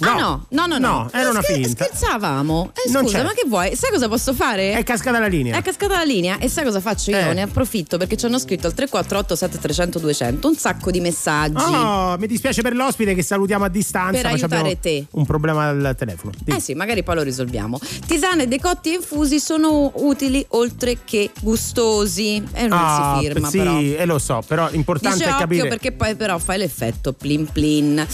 [0.00, 0.08] No.
[0.10, 0.88] ah no, no, no, no.
[0.88, 1.84] No, era una finta.
[1.84, 2.70] Scherzavamo.
[2.86, 3.24] Eh, Non scusa, c'è.
[3.24, 3.74] ma che vuoi?
[3.74, 4.72] Sai cosa posso fare?
[4.72, 5.56] È cascata la linea.
[5.56, 7.18] È cascata la linea e sai cosa faccio io?
[7.18, 7.34] Eh.
[7.34, 11.56] Ne approfitto perché ci hanno scritto al 348 7300 200 un sacco di messaggi.
[11.62, 14.20] Oh, mi dispiace per l'ospite che salutiamo a distanza.
[14.20, 15.06] Per aiutare te.
[15.12, 16.32] Un problema al telefono.
[16.42, 16.58] Dimmi.
[16.58, 17.78] Eh sì, magari poi lo risolviamo.
[18.06, 22.42] Tisane, decotti e infusi sono utili oltre che gustosi.
[22.52, 23.78] E non Ah, si firma sì, però.
[23.78, 25.68] eh, lo so, però l'importante Dice è capire.
[25.68, 28.06] perché poi però fai l'effetto plin plin.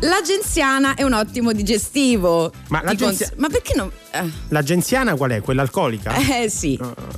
[0.00, 2.50] La genziana è un ottimo digestivo.
[2.68, 3.90] Ma Ti cons- ma perché non.
[4.12, 5.40] eh, La genziana qual è?
[5.40, 6.14] Quella alcolica?
[6.14, 6.72] Eh sì.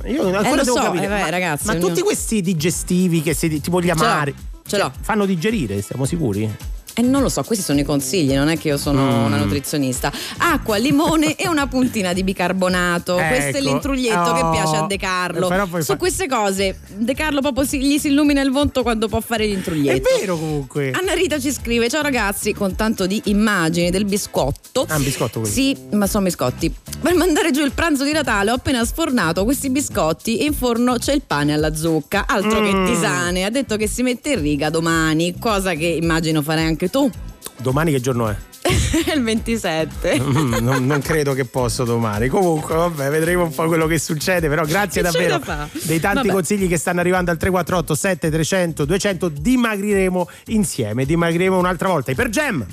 [0.05, 1.05] Io ancora Eh, lo devo so, capire.
[1.05, 4.33] eh, vai, ma, ragazzi, ma ognuno- tutti questi digestivi che si, tipo gli amari
[4.65, 4.91] ce l'ho.
[5.01, 6.49] fanno digerire, siamo sicuri?
[6.93, 9.25] Eh, non lo so, questi sono i consigli, non è che io sono Mm.
[9.25, 10.11] una nutrizionista.
[10.37, 13.15] Acqua, limone e una puntina di bicarbonato.
[13.15, 13.59] Questo è Ecco.
[13.59, 14.49] l'intruglietto che Oh.
[14.51, 15.47] piace a De Carlo.
[15.79, 19.21] Su fa- queste cose, De Carlo proprio si- gli si illumina il volto quando può
[19.21, 20.09] fare È l'intruglietto.
[20.19, 20.91] vero comunque.
[20.91, 24.85] Anna Rita ci scrive: Ciao ragazzi, con tanto di immagini del biscotto.
[24.89, 25.53] Ah, un biscotto quello.
[25.53, 26.73] Sì, ma sono biscotti.
[27.01, 30.97] Per mandare giù il pranzo di Natale ho appena sfornato questi biscotti e in forno
[30.97, 32.25] c'è il pane alla zucca.
[32.27, 32.85] Altro Mm.
[32.85, 33.43] che tisane.
[33.45, 37.09] Ha detto che si mette in riga domani, cosa che immagino farai anche tu.
[37.57, 38.35] Domani che giorno è?
[39.15, 40.19] il 27.
[40.21, 42.27] Mm, non, non credo che posso domani.
[42.27, 44.47] Comunque, vabbè, vedremo un po' quello che succede.
[44.47, 45.39] Però grazie Che davvero
[45.83, 46.31] dei tanti Vabbè.
[46.31, 49.29] consigli che stanno arrivando al 348 7300 200.
[49.29, 52.11] Dimagriremo insieme, dimagriremo un'altra volta.
[52.11, 52.65] Iper Jam.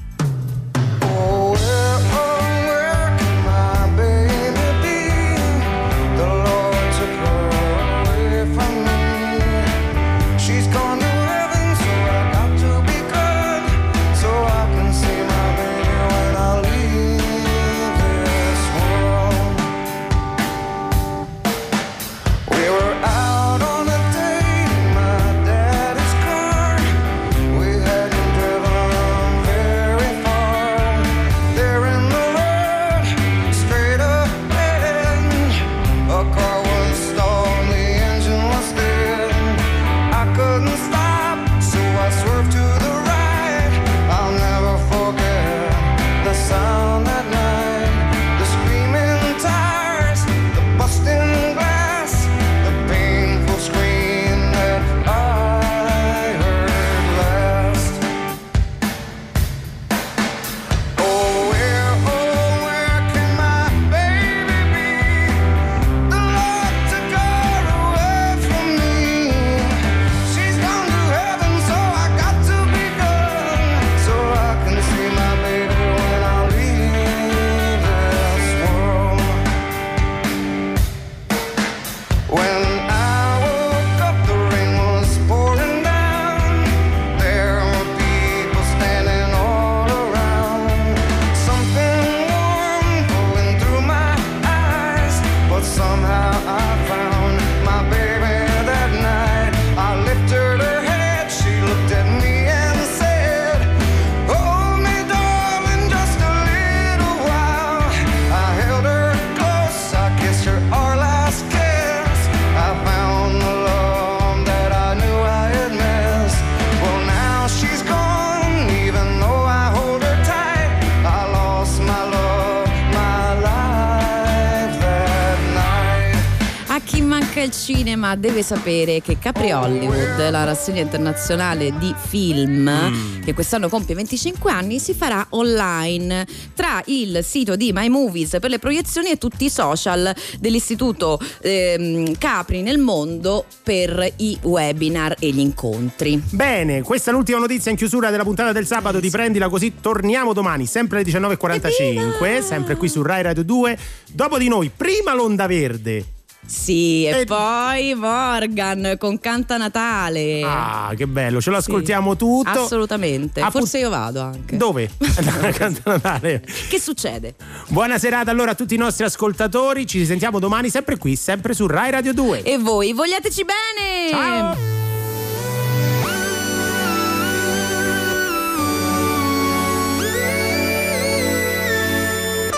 [128.08, 133.22] Cinema deve sapere che Capri Hollywood, la rassegna internazionale di film, Mm.
[133.22, 138.50] che quest'anno compie 25 anni, si farà online tra il sito di My Movies per
[138.50, 145.30] le proiezioni e tutti i social dell'istituto ehm, Capri nel mondo per i webinar e
[145.30, 146.20] gli incontri.
[146.30, 149.74] Bene, questa è l'ultima notizia in chiusura della puntata del sabato di Prendila Così.
[149.80, 153.78] Torniamo domani, sempre alle 19.45, sempre qui su Rai Radio 2.
[154.12, 156.16] Dopo di noi, prima l'Onda Verde.
[156.48, 160.40] Sì, e, poi Morgan con Canta Natale.
[160.42, 162.62] Ah, che bello, ce lo ascoltiamo tutto.
[162.62, 163.42] Assolutamente.
[163.42, 164.56] Appu- Forse io vado anche.
[164.56, 164.90] Dove?
[165.52, 166.42] Canta Natale.
[166.68, 167.34] Che succede?
[167.68, 169.86] Buona serata allora a tutti i nostri ascoltatori.
[169.86, 172.42] Ci sentiamo domani sempre qui, sempre su Rai Radio 2.
[172.42, 174.10] E voi, vogliateci bene!
[174.10, 174.56] Ciao!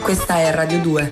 [0.00, 1.08] Questa è Radio 2.